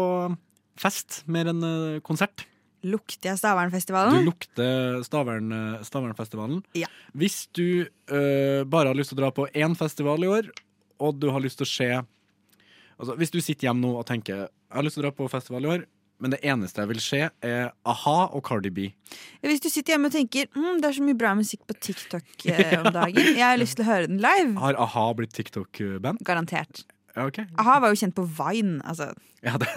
[0.79, 2.47] fest mer enn eh, konsert.
[2.89, 6.63] Lukter jeg Du lukter Stavern, eh, Stavernfestivalen.
[6.79, 6.89] Ja.
[7.13, 10.51] Hvis du uh, bare har lyst til å dra på én festival i år,
[11.01, 14.47] og du har lyst til å se altså, Hvis du sitter hjemme nå og tenker
[14.71, 15.85] jeg har lyst til å dra på festival i år,
[16.21, 18.91] men det eneste jeg vil se, er a-ha og Cardi B.
[19.43, 22.45] Hvis du sitter hjemme og tenker mm, det er så mye bra musikk på TikTok
[22.53, 24.55] eh, om dagen, jeg har lyst til å høre den live.
[24.61, 26.23] Har a-ha blitt TikTok-band?
[26.29, 26.85] Garantert.
[27.17, 27.41] Ja, ok.
[27.59, 28.79] Aha var jo kjent på Vine.
[28.87, 29.11] Altså.
[29.43, 29.71] Ja, det,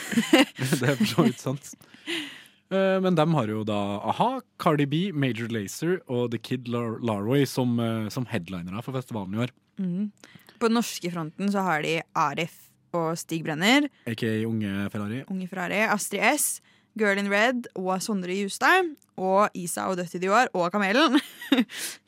[0.82, 1.72] det er for så vidt sant.
[2.70, 3.78] Eh, Men de har jo da
[4.10, 8.92] a-ha, Cardi B, Major Lazer og The Kid Lar Larway som, eh, som headlinere for
[8.96, 9.50] festivalen i år.
[9.78, 10.10] Mm.
[10.58, 15.22] På den norske fronten så har de Arif og Stig Brenner, Aka Unge Ferrari.
[15.30, 16.60] Unge Ferrari, Astrid S,
[16.96, 18.94] Girl in Red og Sondre Justad.
[19.16, 21.20] Og Isa og Dødt i Dior og Kamelen.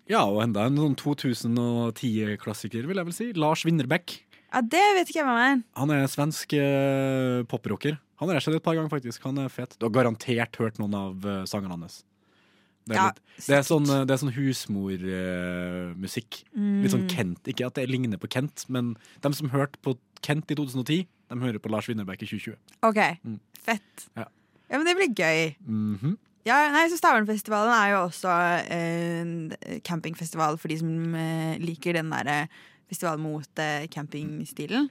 [0.08, 3.26] Ja, og enda en sånn 2010-klassiker, vil jeg vel si.
[3.36, 4.22] Lars Winnerbäck.
[4.48, 5.58] Ja, det vet ikke jeg hvem er.
[5.76, 7.98] Han er svensk eh, poprocker.
[8.18, 9.22] Han har jeg sett et par ganger, faktisk.
[9.28, 9.76] Han er fet.
[9.78, 12.00] Du har garantert hørt noen av uh, sangene hans.
[12.88, 13.10] Det er, Ja,
[13.46, 16.38] det er sånn, eh, det er sånn husmormusikk.
[16.56, 17.10] litt sånn Mm.
[17.12, 17.42] Kent.
[17.52, 21.36] Ikke at det ligner på Kent, men de som hørte på Kent i 2010, de
[21.36, 22.56] hører på Lars Winnerbäck i 2020.
[22.82, 23.38] OK, Mm.
[23.62, 24.08] fett.
[24.16, 24.24] Ja.
[24.70, 25.56] Ja, men det blir gøy.
[25.66, 26.16] Mhm.
[26.46, 28.28] Ja, nei, så Stavernfestivalen er jo også
[28.70, 29.52] eh, en
[29.84, 32.48] campingfestival for de som eh, liker den derre
[32.88, 34.88] festival mot eh, campingstilen.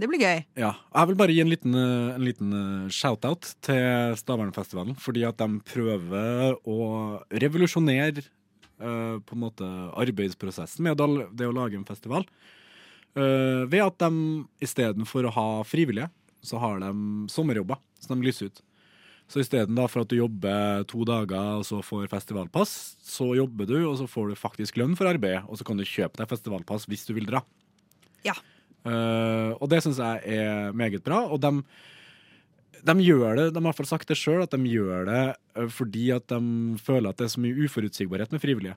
[0.00, 0.38] Det blir gøy.
[0.56, 0.70] Ja.
[0.94, 5.40] Jeg vil bare gi en liten, eh, en liten eh, shout-out til Stavernfestivalen, fordi at
[5.42, 6.78] de prøver å
[7.28, 8.24] revolusjonere
[8.80, 9.66] uh, på en måte
[10.00, 10.96] arbeidsprosessen med
[11.36, 12.24] det å lage en festival.
[13.12, 16.08] Uh, ved at de istedenfor å ha frivillige,
[16.40, 16.90] så har de
[17.28, 18.62] sommerjobber som de lyser ut.
[19.30, 22.72] Så istedenfor at du jobber to dager og så får festivalpass,
[23.04, 25.84] så jobber du, og så får du faktisk lønn for arbeidet, og så kan du
[25.86, 27.44] kjøpe deg festivalpass hvis du vil dra.
[28.26, 28.34] Ja.
[28.88, 31.22] Eh, og det syns jeg er meget bra.
[31.28, 31.52] Og de,
[32.80, 35.24] de gjør det, de har i hvert fall sagt det sjøl, at de gjør det
[35.30, 38.76] eh, fordi at de føler at det er så mye uforutsigbarhet med frivillige.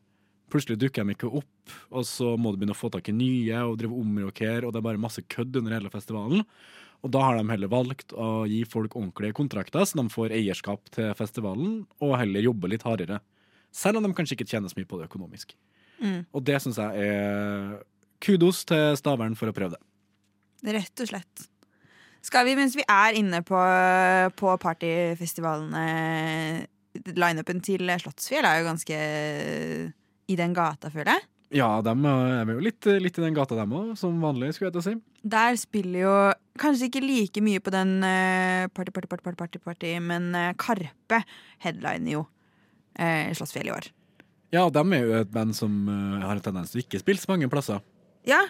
[0.53, 3.63] Plutselig dukker de ikke opp, og så må du begynne å få tak i nye
[3.65, 6.43] og drive omrokere, og det er bare masse kødd under hele festivalen.
[7.03, 10.91] Og da har de heller valgt å gi folk ordentlige kontrakter, så de får eierskap
[10.93, 13.17] til festivalen, og heller jobbe litt hardere.
[13.73, 15.55] Selv om de kanskje ikke tjener så mye på det økonomisk.
[16.03, 16.21] Mm.
[16.29, 17.81] Og det syns jeg er
[18.23, 19.81] kudos til Stavern for å prøve det.
[20.63, 21.49] Rett og slett.
[22.23, 23.59] Skal vi, mens vi er inne på,
[24.39, 25.87] på partyfestivalene
[27.17, 28.97] Lineupen til Slottsfjell er jo ganske
[30.29, 31.25] i den gata, føler jeg.
[31.53, 34.75] Ja, de er jo litt, litt i den gata, dem òg, som vanlig, skulle jeg
[34.75, 34.93] til å si.
[35.35, 36.13] Der spiller jo
[36.61, 41.21] kanskje ikke like mye på den eh, party, party, party, party, party, men eh, Karpe
[41.65, 42.23] headliner jo
[42.97, 43.91] eh, Slottsfjell i år.
[44.53, 47.21] Ja, de er jo et band som eh, har en tendens til å ikke spille
[47.21, 47.81] så mange plasser.
[48.29, 48.41] Ja,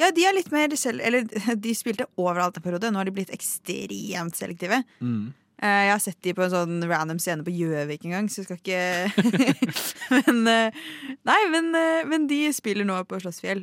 [0.00, 1.26] ja, de er litt mer selv Eller
[1.66, 2.90] de spilte overalt en periode.
[2.90, 4.82] Nå har de blitt ekstremt selektive.
[5.00, 5.32] Mm.
[5.62, 8.42] Eh, jeg har sett de på en sånn random scene på Gjøvik en gang, så
[8.42, 9.52] jeg skal ikke
[10.16, 10.80] Men eh,
[11.24, 13.62] Nei, men, eh, men de spiller nå på Slottsfjell.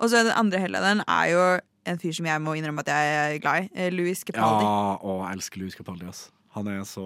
[0.00, 1.44] Og så den andre headlineren er jo
[1.90, 3.88] en fyr som jeg må innrømme at jeg er glad i.
[3.94, 4.66] Louis Capaldi.
[4.66, 6.28] Ja, og jeg elsker Louis Capaldi, ass.
[6.56, 7.04] Han er så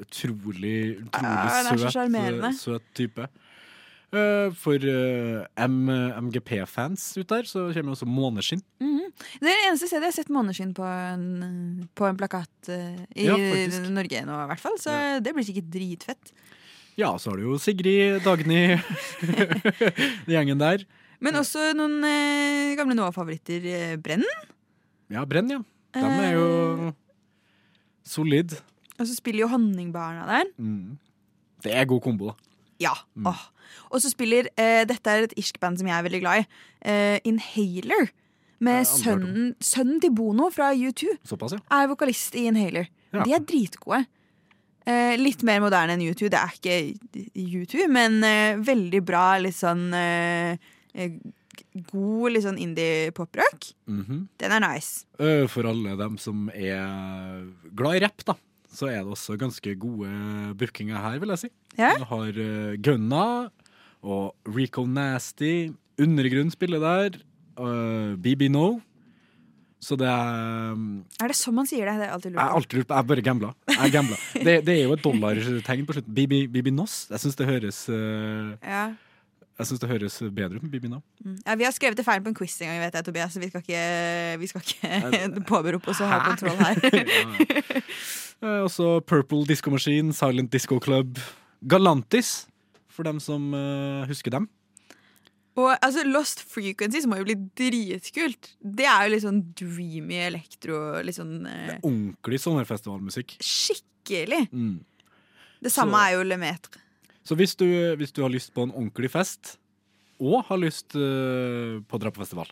[0.00, 3.28] utrolig, utrolig Ja, så søt, søt type.
[4.10, 5.76] Eh, for eh, M
[6.26, 8.62] MGP-fans ut der, så kommer også Måneskinn.
[8.82, 9.10] Mhm.
[9.40, 13.00] Det er det eneste stedet jeg har sett måneskinn på en, på en plakat eh,
[13.14, 13.36] i Ja.
[13.90, 14.78] Norge nå, i hvert fall.
[14.82, 16.32] Så det blir sikkert dritfett.
[16.98, 18.76] Ja, så har du jo Sigrid, Dagny,
[20.30, 20.82] gjengen der.
[21.20, 23.62] Men også noen eh, gamle Noah-favoritter.
[24.02, 24.26] Brennen?
[24.26, 24.56] Brenn.
[25.10, 25.60] Ja, Brenn, ja.
[25.94, 26.92] De er jo
[28.06, 28.54] solid.
[28.98, 30.50] Og så spiller jo Honningbarna der.
[30.60, 30.98] Mm.
[31.64, 32.34] Det er god kombo,
[32.80, 32.94] Ja.
[33.26, 33.42] Oh.
[33.90, 36.46] Og så spiller eh, Dette er et irsk band som jeg er veldig glad i.
[36.90, 38.10] Eh, Inhaler.
[38.60, 41.62] Med sønnen, sønnen til Bono fra U2 Såpass, ja.
[41.72, 42.90] er vokalist i Inhaler.
[43.08, 43.22] Ja.
[43.24, 44.02] De er dritgode.
[44.84, 46.28] Eh, litt mer moderne enn U2.
[46.32, 46.76] Det er ikke
[47.40, 50.60] U2, men eh, veldig bra, litt sånn eh,
[50.92, 51.16] eh,
[51.88, 53.70] God litt sånn indie-poprock.
[53.88, 54.20] Mhm.
[54.40, 55.06] Den er nice.
[55.20, 57.44] Øh, For alle dem som er
[57.76, 58.36] glad i rapp, da,
[58.70, 60.10] så er det også ganske gode
[60.58, 61.50] bookinger her, vil jeg si.
[61.78, 61.92] Ja?
[61.98, 63.24] Du har uh, Gunna
[64.02, 65.70] og Rico Nasty.
[66.00, 67.18] Undergrunn spiller der.
[67.58, 68.78] Uh, BB No.
[69.80, 71.94] Så det er um, Er det sånn man sier det?
[72.02, 72.50] Det er alltid Jeg lurt.
[72.50, 72.56] på.
[72.60, 73.50] alltid lurt på Jeg bare gambla.
[73.72, 74.16] Jeg gambla.
[74.46, 76.16] Det, det er jo et dollartegn på slutten.
[76.18, 77.06] BB, BB Noss.
[77.10, 78.90] Jeg syns det høres uh, Ja.
[79.60, 81.00] Jeg synes det høres bedre ut med BB No.
[81.24, 81.34] Mm.
[81.46, 83.34] ja, Vi har skrevet det feil på en quiz en gang, vet jeg, Tobias.
[83.40, 83.82] Vi skal ikke,
[84.40, 86.80] vi skal ikke påberope oss å ha kontroll her.
[88.42, 91.18] Eh, også Purple Disco Machine, Silent Disco Club,
[91.68, 92.46] Galantis,
[92.88, 94.48] for dem som eh, husker dem.
[95.60, 98.52] Og altså, Lost Frequencies må jo bli dritkult.
[98.62, 100.78] Det er jo litt sånn dreamy elektro.
[101.04, 103.34] Litt sånn eh, Ordentlig sommerfestivalmusikk.
[103.44, 104.46] skikkelig.
[104.54, 104.78] Mm.
[105.60, 106.80] Det samme Så- er jo Le Metre.
[107.26, 107.66] Så hvis du,
[108.00, 109.58] hvis du har lyst på en ordentlig fest,
[110.20, 112.48] og har lyst uh, på å dra på festival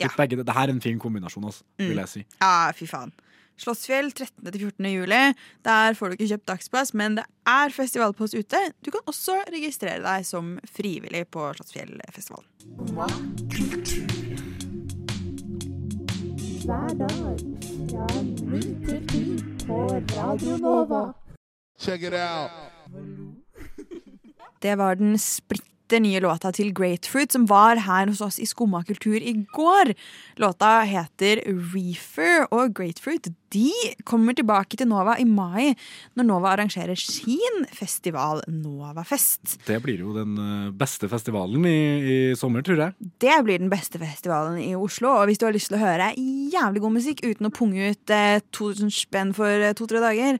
[0.00, 0.08] Ja.
[0.16, 2.00] Begge, det her er en fin kombinasjon, altså, vil Mm.
[2.00, 2.24] jeg si.
[2.40, 3.12] Ja, fy faen.
[3.58, 4.88] Slottsfjell 13.-14.
[4.92, 5.22] juli.
[5.66, 8.60] Der får du ikke kjøpt dagspass, men det er festivalpost ute.
[8.84, 12.46] Du kan også registrere deg som frivillig på Slottsfjellfestivalen.
[16.68, 17.38] hver dag
[17.90, 19.76] fra 9 til 10 på
[20.16, 21.12] Radio Nova.
[21.80, 22.50] Check it out.
[24.62, 28.46] Det var den splitter splitter nye låta til Grapefruit, som var her hos oss i
[28.46, 29.94] Skumma kultur i går.
[30.36, 31.40] Låta heter
[31.72, 33.72] Reefer, og Grapefruit de
[34.04, 35.74] kommer tilbake til Nova i mai,
[36.14, 39.56] når Nova arrangerer sin festival Novafest.
[39.64, 43.10] Det blir jo den eh, beste festivalen i, i sommer, tror jeg.
[43.24, 46.12] Det blir den beste festivalen i Oslo, og hvis du har lyst til å høre
[46.18, 50.36] jævlig god musikk uten å punge ut eh, 2000 spenn for eh, to-tre dager,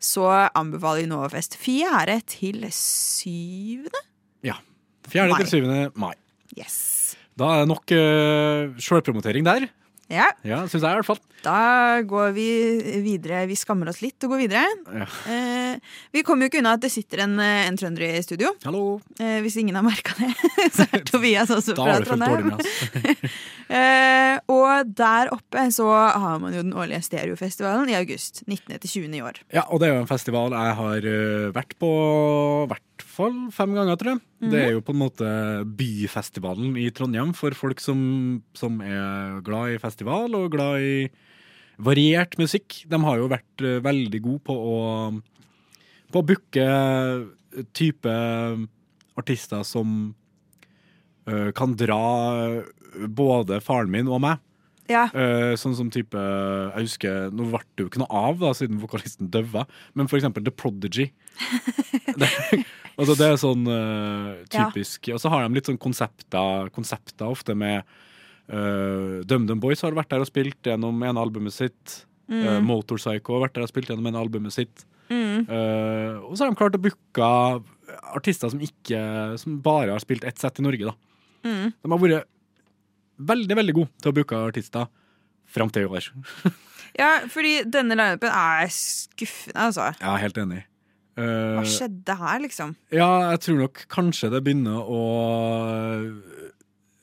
[0.00, 2.20] så anbefaler vi Novafest 4.
[2.28, 3.88] til 7.
[4.44, 4.60] Ja.
[5.12, 5.36] 4.
[5.42, 5.68] Til 7.
[6.00, 6.14] mai.
[6.58, 6.78] Yes.
[7.38, 9.68] Da er det nok uh, sjølpromotering der.
[10.10, 11.20] Ja, Ja, syns jeg i hvert fall.
[11.44, 12.46] da går vi
[13.04, 13.44] videre.
[13.46, 14.64] Vi skammer oss litt og går videre.
[14.90, 15.06] Ja.
[15.30, 15.59] Eh,
[16.14, 18.52] vi kommer jo ikke unna at det sitter en, eh, en trønder i studio.
[18.66, 19.00] Hallo.
[19.20, 20.32] Eh, hvis ingen har merka det,
[20.76, 22.52] så er Tobias også fra Trondheim.
[23.70, 28.42] Eh, og der oppe så har man jo den årlige Stereofestivalen i august.
[28.48, 28.80] 19.
[28.82, 29.14] til 20.
[29.14, 29.38] i år.
[29.54, 31.90] Ja, og det er jo en festival jeg har eh, vært på
[32.64, 34.22] i hvert fall fem ganger, tror jeg.
[34.50, 35.30] Det er jo på en måte
[35.78, 38.00] byfestivalen i Trondheim for folk som,
[38.58, 40.94] som er glad i festival og glad i
[41.80, 42.82] variert musikk.
[42.90, 44.78] De har jo vært eh, veldig gode på å
[46.12, 46.66] på å booke
[47.76, 48.12] type
[49.18, 50.12] artister som
[51.28, 52.00] uh, kan dra
[53.06, 54.40] både faren min og meg.
[54.90, 58.50] Ja, Uh, sånn som type Jeg husker, Nå ble det jo ikke noe av, da,
[58.58, 59.62] siden vokalisten døva,
[59.94, 61.12] men for eksempel The Prodigy.
[62.18, 62.30] det,
[62.98, 67.54] altså det er sånn uh, typisk Og så har de litt sånn konsepter, konsepter ofte
[67.54, 67.86] med
[68.50, 72.00] uh, DumDum Boys har vært der og spilt gjennom ene albumet sitt.
[72.30, 74.84] Eh, Motorpsycho har vært der og spilt gjennom ene albumet sitt.
[75.10, 75.46] Mm.
[75.50, 77.30] Eh, og så har de klart å booke
[78.14, 79.00] artister som ikke
[79.42, 80.94] Som bare har spilt ett sett i Norge.
[81.42, 81.72] Mm.
[81.74, 82.28] De har vært
[83.20, 84.88] veldig, veldig gode til å booke artister
[85.50, 86.10] fram til i år.
[87.00, 89.90] ja, fordi denne lineupen er skuffende, altså.
[89.98, 90.62] Jeg er helt enig.
[91.20, 92.74] Eh, Hva skjedde her, liksom?
[92.94, 95.00] ja, jeg tror nok kanskje det begynner å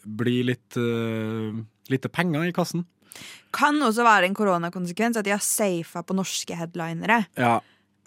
[0.08, 1.52] bli litt uh,
[1.92, 2.86] lite penger i kassen.
[3.56, 7.26] Kan også være en koronakonsekvens at de har safa på norske headlinere.
[7.36, 7.58] Ja,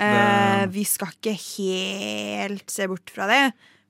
[0.01, 3.43] Eh, vi skal ikke helt se bort fra det,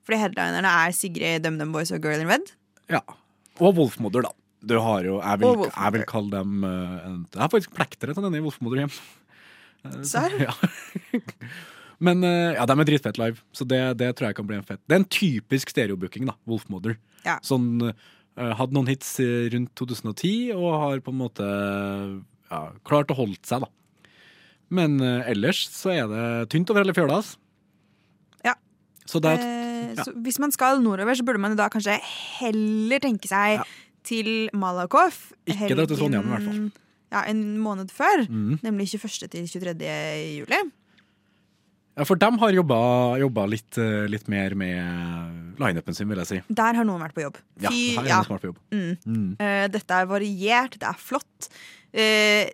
[0.03, 2.53] fordi headlinerne er Sigrid, DumDum Boys og Girl in Red.
[2.91, 3.03] ja.
[3.61, 4.31] Og Wolfmoder, da.
[4.61, 7.01] Du har jo, jeg, vil, jeg vil kalle dem uh,
[7.33, 8.95] Jeg har faktisk plektere til denne i Wolfmoder hjem.
[9.81, 10.29] Eh, Serr?
[10.37, 10.53] Ja.
[12.05, 14.67] Men uh, ja, de er dritfett live, så det, det tror jeg kan bli en
[14.67, 14.77] fett.
[14.85, 16.35] Det er en typisk stereobooking, da.
[16.45, 16.99] Wolfmoder.
[17.25, 17.39] Ja.
[17.41, 17.95] Sånn uh,
[18.37, 19.15] Hadde noen hits
[19.55, 23.71] rundt 2010 og har på en måte ja, klart å holde seg, da.
[24.71, 27.33] Men eh, ellers så er det tynt over hele fjøla, ass.
[28.47, 28.55] Ja.
[29.05, 29.47] Så det er
[29.81, 30.03] Eh, ja.
[30.05, 31.95] så hvis man skal nordover, så burde man da kanskje
[32.39, 33.63] heller tenke seg Ja.
[34.07, 35.31] til Malakoff.
[35.49, 36.71] Ikke dra til Trondheim, i hvert fall.
[37.11, 38.23] Ja, en måned før.
[38.29, 38.59] mm.
[38.63, 39.27] Nemlig 21.
[39.27, 39.73] til 23.
[40.37, 40.61] juli.
[41.97, 42.77] Ja, for dem har jobba,
[43.19, 46.41] jobba litt, eh, litt mer med lineupen sin, vil jeg si.
[46.47, 47.35] Der har noen vært på jobb.
[47.59, 48.21] Ja, der har noen ja.
[48.23, 48.61] smart på jobb.
[48.71, 48.97] Mm.
[49.05, 49.27] Mm.
[49.41, 51.49] Uh, dette er variert, det er flott.
[51.91, 52.47] Eh,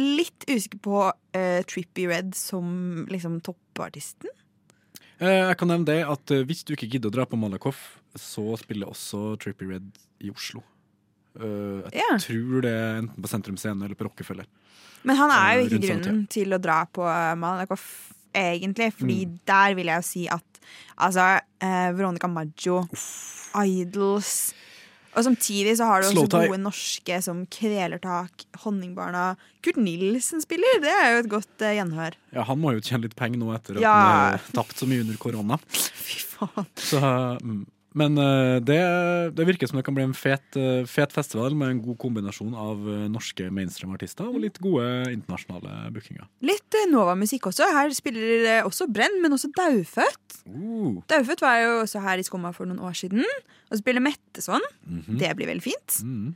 [0.00, 4.30] litt usikker på uh, Trippy Red som liksom toppartisten.
[5.22, 7.98] Eh, Jeg kan nevne det at eh, hvis du ikke gidder å dra på Malakoff,
[8.18, 9.90] så spiller også Trippy Red
[10.24, 10.62] i Oslo.
[11.38, 12.16] Eh, Jeg Ja.
[12.18, 14.46] tror det er enten på Sentrum Scene eller på Rockefeller.
[15.04, 17.86] Men han er jo Eh, ikke rundt samme grunnen til å dra på eh, Malakoff,
[18.34, 18.92] egentlig.
[18.94, 20.60] Fordi der vil jeg jo si at
[20.98, 22.82] altså eh, Veronica Maggio,
[23.54, 24.54] Idols
[25.12, 29.34] Og samtidig så har du også gode norske som Kvelertak, Honningbarna.
[29.64, 32.16] Kurt Nilsen spiller, det er jo et godt uh, gjenhør.
[32.32, 35.04] Ja, Han må jo tjene litt penger nå etter at han har tapt så mye
[35.04, 35.60] under korona.
[36.06, 36.68] Fy faen.
[36.80, 37.02] Så,
[37.44, 37.62] mm.
[37.98, 38.80] Men eh, det,
[39.36, 42.54] det virker som det kan bli en fet, eh, fet festival med en god kombinasjon
[42.56, 46.28] av eh, norske mainstream-artister og litt gode internasjonale bookinger.
[46.44, 47.68] Litt Nova-musikk også.
[47.72, 50.38] Her spiller også Brenn, men også Daufødt.
[50.48, 51.02] Uh.
[51.12, 53.26] Daufødt var jo også her i Skumma for noen år siden.
[53.70, 54.64] Og spiller Metteson.
[54.86, 55.20] Mhm.
[55.20, 56.00] Det blir veldig fint.
[56.04, 56.32] Mm.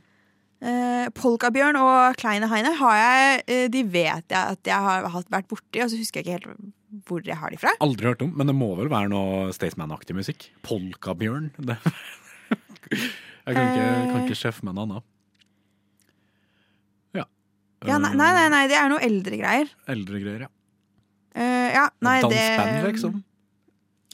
[0.57, 5.49] Eh, Polkabjørn og Kleine Heine har jeg, eh, de vet jeg at jeg har vært
[5.51, 6.73] borti, og så husker jeg ikke helt
[7.05, 7.73] hvor jeg har de fra.
[7.83, 10.49] Aldri hørt om, men det må vel være noe Staysman-aktig musikk?
[10.65, 11.51] Polkabjørn?
[11.59, 11.77] Det.
[13.47, 15.03] Jeg kan ikke, kan ikke sjefe for meg noe annet.
[17.15, 17.23] Ja.
[17.87, 19.69] Ja, nei, nei, nei, det er noe eldre greier.
[19.87, 20.49] Eldre greier, ja.
[21.37, 23.13] Uh, ja, nei, det Dansband, liksom?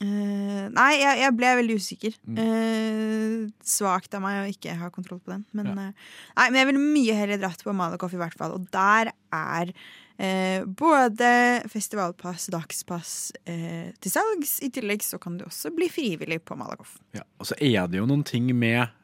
[0.02, 2.14] Eh, nei, jeg, jeg ble veldig usikker.
[2.26, 2.38] Mm.
[2.38, 5.44] Uh, svakt av meg å ikke ha kontroll på den.
[5.54, 8.56] Men, eh, nei, men jeg ville mye heller dratt på Malakoff, i hvert fall.
[8.58, 9.76] Og der er
[10.14, 11.28] både
[11.66, 14.52] festivalpass, dagspass til salgs.
[14.62, 16.92] I tillegg så kan du også bli frivillig på Malakoff.
[17.18, 17.24] Ja.
[17.42, 18.94] Og så er det jo noen ting med,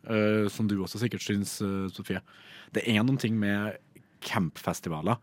[0.54, 1.56] som du også sikkert syns,
[1.96, 2.22] Sofie,
[2.78, 3.74] det er noen ting med
[4.22, 5.18] campfestivaler.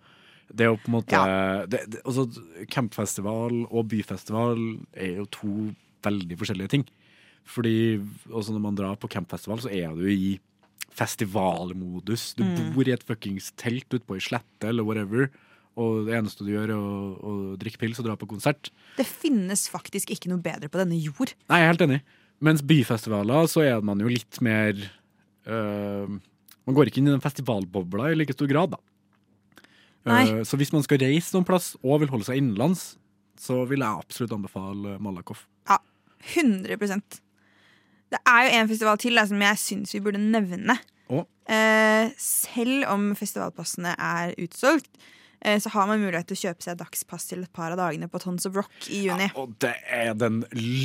[0.53, 1.19] Det er jo på en måte
[1.69, 2.23] det, det, altså,
[2.71, 4.61] Campfestival og byfestival
[4.95, 5.53] er jo to
[6.07, 6.85] veldig forskjellige ting.
[7.47, 7.97] Fordi
[8.31, 10.37] også når man drar på campfestival, så er du i
[10.97, 12.33] festivalmodus.
[12.35, 12.73] Du Mm.
[12.73, 15.29] bor i et fuckings telt ute på ei slette eller whatever,
[15.77, 18.71] og det eneste du gjør, er å, å drikke pils og dra på konsert.
[18.97, 21.33] Det finnes faktisk ikke noe bedre på denne jord.
[21.49, 22.01] Nei, jeg er helt enig.
[22.41, 24.73] Mens byfestivaler så er man jo litt mer
[25.47, 26.07] øh,
[26.67, 28.77] Man går ikke inn i den festivalbobla i like stor grad, da.
[30.07, 30.23] Nei.
[30.31, 32.95] Øh, så hvis man skal reise noen plass og vil holde seg innenlands,
[33.37, 35.45] så vil jeg absolutt anbefale Malakoff.
[36.33, 37.19] 100%
[38.11, 40.77] Det er jo en festival til der, som jeg syns vi burde nevne.
[41.47, 44.89] Eh, selv om festivalpassene er utsolgt,
[45.39, 48.09] eh, så har man mulighet til å kjøpe seg dagspass til et par av dagene
[48.11, 49.29] på Tons of Rock i juni.
[49.29, 50.41] Ja, Og det er den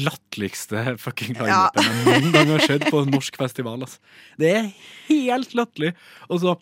[0.06, 1.68] latterligste fucking Ja.
[1.74, 3.82] jeg noen gang har sett på en norsk festival.
[3.82, 3.98] Altså.
[4.38, 4.70] Det er
[5.08, 5.94] helt latterlig.
[6.30, 6.54] Og så,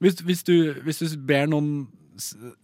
[0.00, 1.88] hvis, hvis, du, hvis du ber noen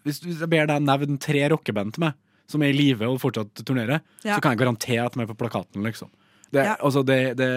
[0.04, 2.16] Hvis du ber deg nevne tre rockeband til meg
[2.46, 4.36] som er i live og fortsatt turnerer, Ja.
[4.36, 6.10] så kan jeg garantere at de er på plakaten, liksom.
[6.52, 6.76] Det, Ja.
[6.78, 7.48] altså, det, det,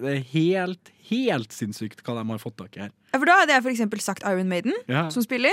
[0.00, 2.90] det er helt, helt sinnssykt hva de har fått tak i her.
[3.12, 5.52] Ja, For da hadde jeg eksempel sagt Iron Maiden, Ja, som spiller.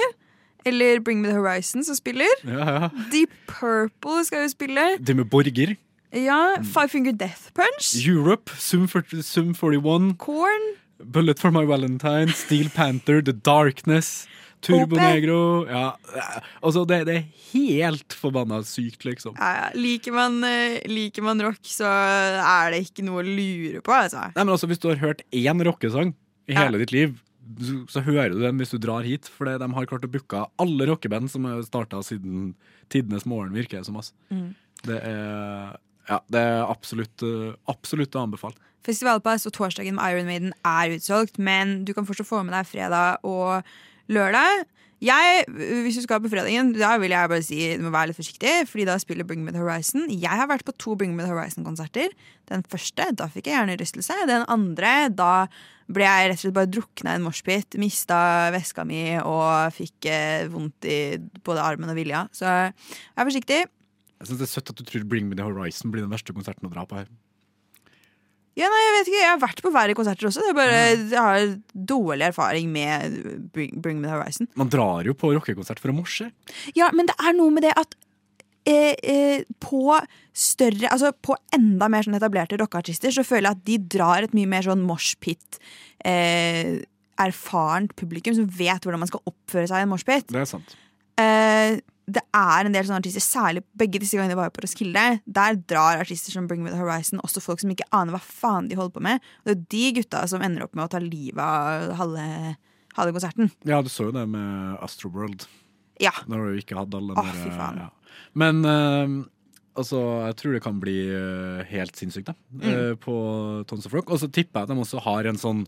[0.66, 2.32] Eller Bring Me The Horizon, som spiller.
[2.46, 2.90] ja, ja.
[3.12, 4.98] Deep Purple skal jo spille.
[5.04, 5.76] Det med Borger.
[6.16, 7.92] Ja, Five Finger Death Punch.
[8.08, 10.16] Europe, Sum, 40, Sum 41.
[10.18, 10.66] Korn.
[11.00, 14.28] Bullet for my Valentine, Steel Panther, The Darkness,
[14.66, 14.96] Turbo.
[14.98, 19.36] Negro ja, eh, Altså, det, det er helt forbanna sykt, liksom.
[19.38, 19.68] Ja, ja.
[19.78, 24.26] Liker, man, eh, liker man rock, så er det ikke noe å lure på, altså.
[24.32, 26.16] Nei, men altså, Hvis du har hørt én rockesang
[26.50, 27.20] i hele ditt liv,
[27.91, 29.30] så, hører du den hvis du drar hit.
[29.30, 32.54] For de har klart å booke alle rockeband som har starta siden
[32.89, 34.00] tidenes morgen, virker det som.
[34.02, 34.16] Altså.
[34.34, 34.54] Mm.
[34.86, 35.76] Det er
[36.06, 38.58] ja, det er absolutt, eh, absolutt å anbefale.
[38.86, 42.70] Festivalpass og torsdagen med Iron Maiden er utsolgt, men du kan fortsatt få med deg
[42.70, 43.66] fredag og
[44.12, 44.66] lørdag.
[45.04, 45.44] Jeg,
[45.84, 48.54] hvis du skal på fredagen, da vil jeg bare si du må være litt forsiktig,
[48.70, 50.08] fordi da spiller Bring Me The Horizon.
[50.10, 52.14] Jeg har vært på to Bring Me The Horizon-konserter.
[52.50, 54.16] Den første, da fikk jeg hjernerystelse.
[54.30, 55.48] Den andre, da
[55.92, 58.18] ble jeg rett og slett bare drukna i en moshpit, mista
[58.56, 61.00] veska mi og fikk eh, vondt i
[61.46, 62.26] både armen og vilja.
[62.34, 63.66] Så vær forsiktig.
[64.16, 66.34] Jeg synes Det er søtt at du tror Bring Me The Horizon blir den verste
[66.34, 67.12] konserten å dra på her.
[68.56, 70.43] Ja, nei, Jeg vet ikke, jeg har vært på verre konserter også.
[70.45, 71.47] Det er bare, jeg har
[71.91, 73.18] dårlig erfaring med
[73.56, 74.47] Bring, Bring Me The Horizon.
[74.56, 76.30] Man drar jo på rockekonsert for å morse.
[76.78, 77.97] Ja, men det er noe med det at
[78.70, 79.99] eh, eh, på
[80.36, 84.34] større Altså på enda mer sånn etablerte rockeartister så føler jeg at de drar et
[84.36, 85.60] mye mer sånn moshpit
[86.08, 86.82] eh,
[87.22, 90.32] erfarent publikum som vet hvordan man skal oppføre seg i en moshpit.
[90.32, 90.76] Det er sant.
[91.20, 95.03] Eh, det er en del sånne artister, særlig begge disse gangene jeg var på Roskilde.
[95.26, 98.70] Der drar artister som Bring Me The Horizon også folk som ikke aner hva faen
[98.70, 99.26] de holder på med.
[99.41, 102.26] Og det er de gutta som ender opp med å ta livet av halve,
[102.99, 103.49] halve konserten.
[103.66, 105.47] Ja, du så jo det med Astroworld.
[106.03, 106.14] Ja.
[106.30, 107.82] Når du ikke hadde alle den der.
[107.86, 107.89] Ja.
[108.38, 109.26] Men uh,
[109.80, 112.36] altså, jeg tror det kan bli eh, helt sinnssykt, da.
[112.53, 112.70] Mm.
[112.70, 113.18] eh, på
[113.70, 114.14] Tons of Rock.
[114.14, 115.66] Og så tipper jeg at de også har en sånn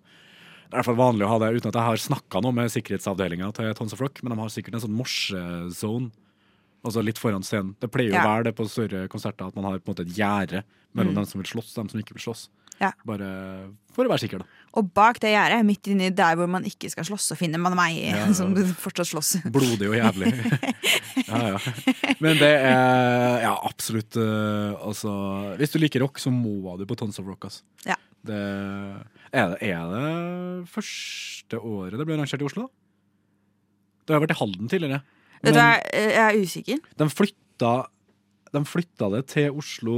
[0.67, 2.51] det er i hvert fall vanlig å ha det uten at jeg har snakka noe
[2.51, 6.09] med sikkerhetsavdelinga til Tons of Rock, men de har sikkert en sånn morsezone.
[6.87, 7.73] Altså litt foran scenen.
[7.83, 8.27] Det pleier jo å Ja.
[8.31, 10.63] være det på større konserter at man har på en måte et gjerde
[10.95, 11.15] mellom Mm.
[11.21, 12.47] dem som vil slåss og dem som ikke vil slåss.
[12.79, 12.91] Ja.
[13.03, 14.45] Bare for å være sikker, da.
[14.77, 17.73] Og bak det gjerdet, midt inni der hvor man ikke skal slåss, så finner man
[17.75, 18.31] meg Ja.
[18.37, 19.41] som fortsatt slåss.
[19.51, 20.29] Blodig og jævlig.
[21.27, 22.13] ja, ja.
[22.21, 26.95] Men det er ja, absolutt eh, Altså, hvis du liker rock, så må du på
[26.95, 27.45] Tons of Rock.
[27.49, 27.63] Altså.
[27.85, 27.95] Ja.
[28.23, 28.37] Det,
[29.33, 32.69] er, det, er det første året det ble arrangert i Oslo?
[34.05, 35.01] Det har vært i Halden tidligere.
[35.43, 36.79] Vet du hva, jeg er usikker.
[36.97, 37.73] de flytta,
[38.53, 39.97] de flytta det til Oslo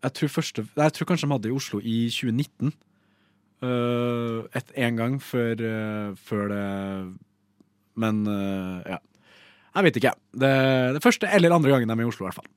[0.00, 2.72] jeg tror, første, jeg tror kanskje de hadde det i Oslo i 2019.
[3.60, 7.16] Uh, et, en gang før, uh, før det
[8.00, 8.96] Men uh, ja.
[9.74, 10.14] Jeg vet ikke.
[10.32, 10.52] Det,
[10.96, 12.48] det første eller andre gangen de er i Oslo, i hvert fall.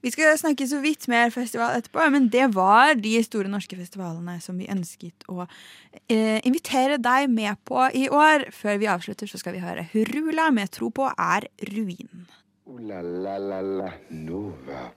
[0.00, 4.38] Vi skal snakke så vidt mer festival etterpå, men det var de store norske festivalene
[4.40, 8.48] som vi ønsket å eh, invitere deg med på i år.
[8.56, 12.24] Før vi avslutter, så skal vi høre Hurula med Tro på er ruin.
[12.64, 14.88] Uh, la la la la Nova.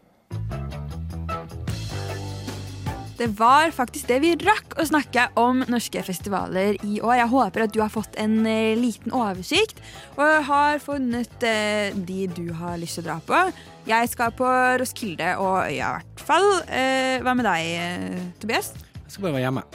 [3.18, 7.20] Det var faktisk det vi rakk å snakke om norske festivaler i år.
[7.22, 9.82] Jeg håper at du har fått en eh, liten oversikt
[10.18, 13.44] og har funnet eh, de du har lyst til å dra på.
[13.90, 14.50] Jeg skal på
[14.82, 16.50] Roskilde og Øya i hvert fall.
[16.68, 18.74] Eh, hva med deg, Tobias?
[19.04, 19.68] Jeg skal bare være hjemme.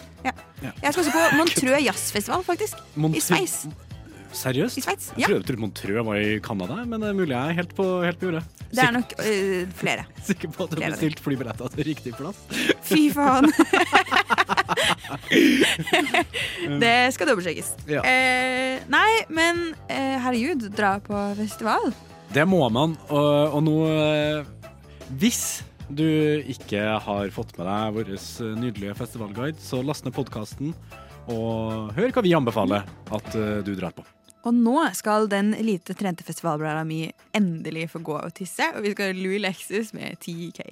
[0.58, 2.80] Jeg skal også på Montreux Jazzfestival, faktisk.
[2.98, 3.68] I Sveits.
[4.34, 4.78] Seriøst?
[4.78, 5.26] I Sveits, ja.
[5.26, 8.20] Jeg trodde Montreux var i Canada, men det er mulig jeg er helt på, helt
[8.20, 8.42] på jordet.
[8.68, 10.04] Det er nok eh, flere.
[10.28, 12.42] Sikker på at du har bestilt flybilletter til riktig plass?
[12.88, 13.48] Fy faen.
[16.84, 17.72] det skal dobbeltsjekkes.
[17.88, 18.04] Ja.
[18.04, 21.90] Eh, nei, men eh, herregud, dra på festival.
[22.34, 24.72] Det må man, og, og nå eh,
[25.16, 26.04] Hvis du
[26.44, 28.10] ikke har fått med deg vår
[28.60, 30.74] nydelige festivalguide, så last ned podkasten
[31.28, 34.04] og hør hva vi anbefaler at eh, du drar på.
[34.48, 37.02] Og nå skal den lite trente festivalblæra mi
[37.36, 40.62] endelig få gå og tisse, og vi skal ha Louis Lexus med TK.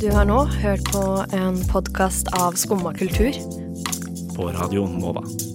[0.00, 1.04] Du har nå hørt på
[1.36, 3.36] en podkast av Skumma kultur.
[4.32, 5.49] På Radio Nova.